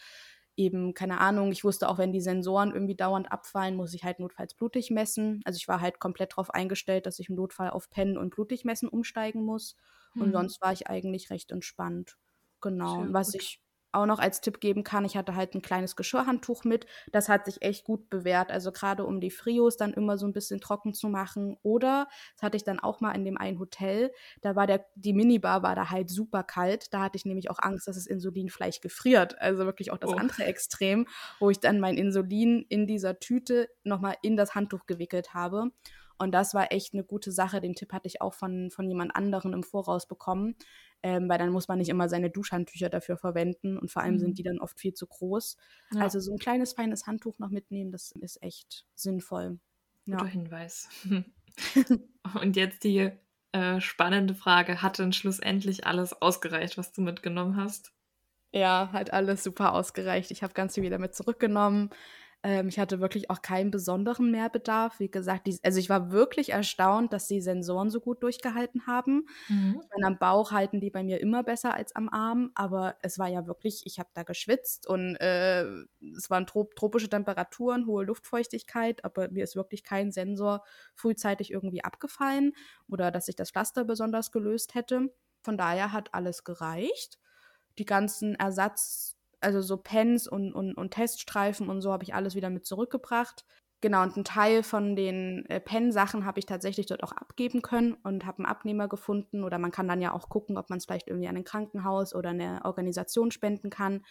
[0.57, 4.19] eben, keine Ahnung, ich wusste auch, wenn die Sensoren irgendwie dauernd abfallen, muss ich halt
[4.19, 5.41] notfalls blutig messen.
[5.45, 8.65] Also ich war halt komplett darauf eingestellt, dass ich im Notfall auf Pennen und blutig
[8.65, 9.75] messen umsteigen muss.
[10.13, 10.21] Mhm.
[10.21, 12.17] Und sonst war ich eigentlich recht entspannt.
[12.61, 13.03] Genau.
[13.03, 13.41] Schön, was gut.
[13.41, 13.61] ich
[13.95, 16.85] auch noch als Tipp geben kann, ich hatte halt ein kleines Geschirrhandtuch mit.
[17.11, 18.51] Das hat sich echt gut bewährt.
[18.51, 21.57] Also gerade um die Frios dann immer so ein bisschen trocken zu machen.
[21.63, 25.13] Oder, das hatte ich dann auch mal in dem einen Hotel, da war der, die
[25.13, 26.93] Minibar war da halt super kalt.
[26.93, 29.39] Da hatte ich nämlich auch Angst, dass das Insulin vielleicht gefriert.
[29.39, 30.15] Also wirklich auch das oh.
[30.15, 31.07] andere Extrem,
[31.39, 35.71] wo ich dann mein Insulin in dieser Tüte nochmal in das Handtuch gewickelt habe.
[36.17, 37.61] Und das war echt eine gute Sache.
[37.61, 40.55] Den Tipp hatte ich auch von, von jemand anderen im Voraus bekommen,
[41.03, 44.19] ähm, weil dann muss man nicht immer seine Duschhandtücher dafür verwenden und vor allem mhm.
[44.19, 45.57] sind die dann oft viel zu groß.
[45.91, 46.01] Ja.
[46.01, 49.59] Also so ein kleines, feines Handtuch noch mitnehmen, das ist echt sinnvoll.
[50.05, 50.17] Ja.
[50.17, 50.89] Guter Hinweis.
[52.41, 53.11] und jetzt die
[53.51, 57.93] äh, spannende Frage, hat denn schlussendlich alles ausgereicht, was du mitgenommen hast?
[58.51, 60.31] Ja, hat alles super ausgereicht.
[60.31, 61.89] Ich habe ganz viel wieder mit zurückgenommen.
[62.43, 64.99] Ähm, ich hatte wirklich auch keinen besonderen Mehrbedarf.
[64.99, 69.27] Wie gesagt, die, also ich war wirklich erstaunt, dass die Sensoren so gut durchgehalten haben.
[69.47, 69.81] Mhm.
[69.91, 73.27] Meine, am Bauch halten die bei mir immer besser als am Arm, aber es war
[73.27, 75.63] ja wirklich, ich habe da geschwitzt und äh,
[76.15, 80.63] es waren trop tropische Temperaturen, hohe Luftfeuchtigkeit, aber mir ist wirklich kein Sensor
[80.95, 82.53] frühzeitig irgendwie abgefallen
[82.87, 85.13] oder dass sich das Pflaster besonders gelöst hätte.
[85.41, 87.19] Von daher hat alles gereicht.
[87.77, 89.14] Die ganzen Ersatz
[89.45, 93.45] also so Pens und, und, und Teststreifen und so habe ich alles wieder mit zurückgebracht.
[93.81, 97.93] Genau, und einen Teil von den äh, Pen-Sachen habe ich tatsächlich dort auch abgeben können
[98.03, 99.43] und habe einen Abnehmer gefunden.
[99.43, 102.15] Oder man kann dann ja auch gucken, ob man es vielleicht irgendwie an ein Krankenhaus
[102.15, 104.03] oder eine Organisation spenden kann.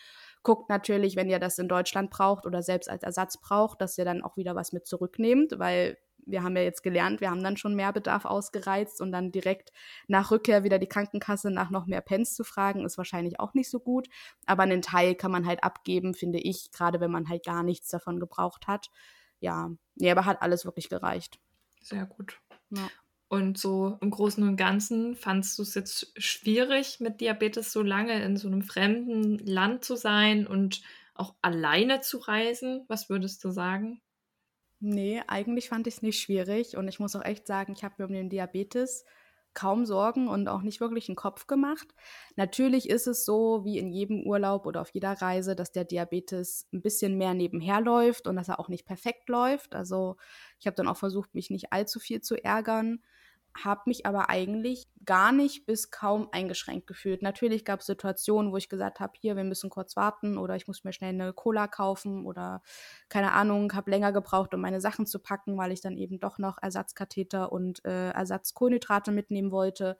[0.44, 4.04] Guckt natürlich, wenn ihr das in Deutschland braucht oder selbst als Ersatz braucht, dass ihr
[4.04, 5.96] dann auch wieder was mit zurücknehmt, weil
[6.26, 9.72] wir haben ja jetzt gelernt, wir haben dann schon mehr Bedarf ausgereizt und dann direkt
[10.06, 13.70] nach Rückkehr wieder die Krankenkasse nach noch mehr Pens zu fragen, ist wahrscheinlich auch nicht
[13.70, 14.08] so gut.
[14.46, 17.88] Aber einen Teil kann man halt abgeben, finde ich, gerade wenn man halt gar nichts
[17.88, 18.90] davon gebraucht hat.
[19.40, 21.38] Ja, nee, aber hat alles wirklich gereicht.
[21.80, 22.40] Sehr gut.
[22.70, 22.88] Ja.
[23.28, 28.22] Und so im Großen und Ganzen fandst du es jetzt schwierig, mit Diabetes so lange
[28.22, 30.82] in so einem fremden Land zu sein und
[31.14, 32.84] auch alleine zu reisen?
[32.88, 34.00] Was würdest du sagen?
[34.86, 37.94] Nee, eigentlich fand ich es nicht schwierig und ich muss auch echt sagen, ich habe
[37.96, 39.06] mir um den Diabetes
[39.54, 41.94] kaum Sorgen und auch nicht wirklich einen Kopf gemacht.
[42.36, 46.68] Natürlich ist es so, wie in jedem Urlaub oder auf jeder Reise, dass der Diabetes
[46.70, 49.74] ein bisschen mehr nebenher läuft und dass er auch nicht perfekt läuft.
[49.74, 50.18] Also
[50.60, 53.00] ich habe dann auch versucht, mich nicht allzu viel zu ärgern
[53.56, 57.22] habe mich aber eigentlich gar nicht bis kaum eingeschränkt gefühlt.
[57.22, 60.66] Natürlich gab es Situationen, wo ich gesagt habe, hier, wir müssen kurz warten oder ich
[60.66, 62.62] muss mir schnell eine Cola kaufen oder
[63.08, 66.38] keine Ahnung, habe länger gebraucht, um meine Sachen zu packen, weil ich dann eben doch
[66.38, 69.98] noch Ersatzkatheter und äh, Ersatzkohlenhydrate mitnehmen wollte.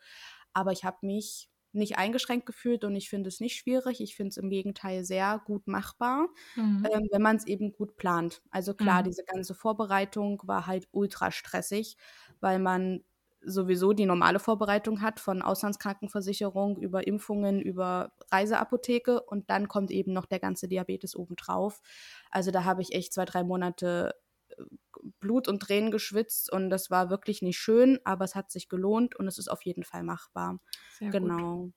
[0.52, 4.00] Aber ich habe mich nicht eingeschränkt gefühlt und ich finde es nicht schwierig.
[4.00, 6.86] Ich finde es im Gegenteil sehr gut machbar, mhm.
[6.92, 8.42] ähm, wenn man es eben gut plant.
[8.50, 9.06] Also klar, mhm.
[9.06, 11.96] diese ganze Vorbereitung war halt ultra stressig,
[12.40, 13.04] weil man
[13.46, 20.12] sowieso die normale Vorbereitung hat, von Auslandskrankenversicherung über Impfungen, über Reiseapotheke und dann kommt eben
[20.12, 21.80] noch der ganze Diabetes obendrauf.
[22.30, 24.14] Also da habe ich echt zwei, drei Monate
[24.48, 24.62] äh,
[25.20, 29.16] Blut und Tränen geschwitzt und das war wirklich nicht schön, aber es hat sich gelohnt
[29.16, 30.60] und es ist auf jeden Fall machbar.
[30.98, 31.56] Sehr genau.
[31.64, 31.74] Gut.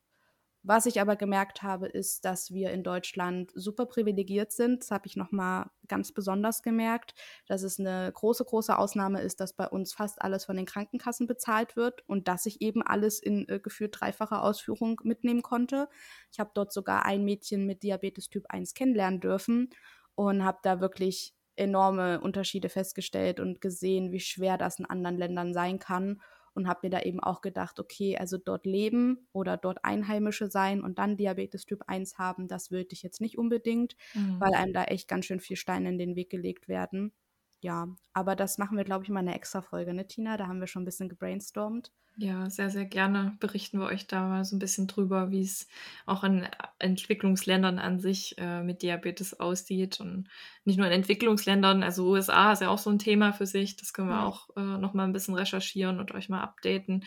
[0.64, 4.82] Was ich aber gemerkt habe, ist, dass wir in Deutschland super privilegiert sind.
[4.82, 7.14] Das habe ich nochmal ganz besonders gemerkt,
[7.48, 11.28] dass es eine große, große Ausnahme ist, dass bei uns fast alles von den Krankenkassen
[11.28, 15.88] bezahlt wird und dass ich eben alles in äh, gefühlt dreifacher Ausführung mitnehmen konnte.
[16.32, 19.70] Ich habe dort sogar ein Mädchen mit Diabetes Typ 1 kennenlernen dürfen
[20.16, 25.54] und habe da wirklich enorme Unterschiede festgestellt und gesehen, wie schwer das in anderen Ländern
[25.54, 26.22] sein kann
[26.58, 30.82] und habe mir da eben auch gedacht, okay, also dort leben oder dort Einheimische sein
[30.82, 34.40] und dann Diabetes Typ 1 haben, das würde ich jetzt nicht unbedingt, mhm.
[34.40, 37.14] weil einem da echt ganz schön viel Steine in den Weg gelegt werden.
[37.60, 40.38] Ja, aber das machen wir, glaube ich, mal eine extra Folge, ne, Tina?
[40.38, 41.92] Da haben wir schon ein bisschen gebrainstormt.
[42.20, 45.68] Ja, sehr, sehr gerne berichten wir euch da mal so ein bisschen drüber, wie es
[46.08, 46.48] auch in
[46.80, 50.00] Entwicklungsländern an sich äh, mit Diabetes aussieht.
[50.00, 50.28] Und
[50.66, 53.76] nicht nur in Entwicklungsländern, also USA ist ja auch so ein Thema für sich.
[53.76, 54.26] Das können wir ja.
[54.26, 57.06] auch äh, noch mal ein bisschen recherchieren und euch mal updaten.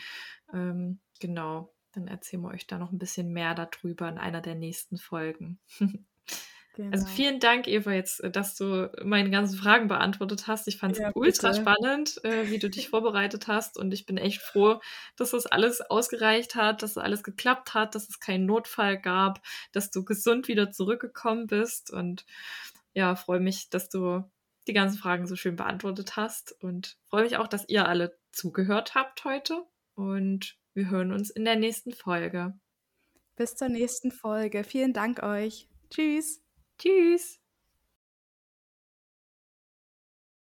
[0.53, 4.55] Ähm, genau, dann erzählen wir euch da noch ein bisschen mehr darüber in einer der
[4.55, 5.59] nächsten Folgen.
[6.71, 6.91] Also genau.
[6.91, 10.67] Also vielen Dank, Eva, jetzt, äh, dass du meine ganzen Fragen beantwortet hast.
[10.67, 11.61] Ich fand es ja, ultra bitte.
[11.61, 13.77] spannend, äh, wie du dich vorbereitet hast.
[13.77, 14.79] Und ich bin echt froh,
[15.15, 19.41] dass das alles ausgereicht hat, dass das alles geklappt hat, dass es keinen Notfall gab,
[19.71, 21.91] dass du gesund wieder zurückgekommen bist.
[21.91, 22.25] Und
[22.93, 24.23] ja, freue mich, dass du
[24.67, 26.55] die ganzen Fragen so schön beantwortet hast.
[26.61, 29.63] Und freue mich auch, dass ihr alle zugehört habt heute.
[29.95, 32.53] Und wir hören uns in der nächsten Folge.
[33.35, 34.63] Bis zur nächsten Folge.
[34.63, 35.67] Vielen Dank euch.
[35.89, 36.41] Tschüss.
[36.81, 37.40] Tschüss.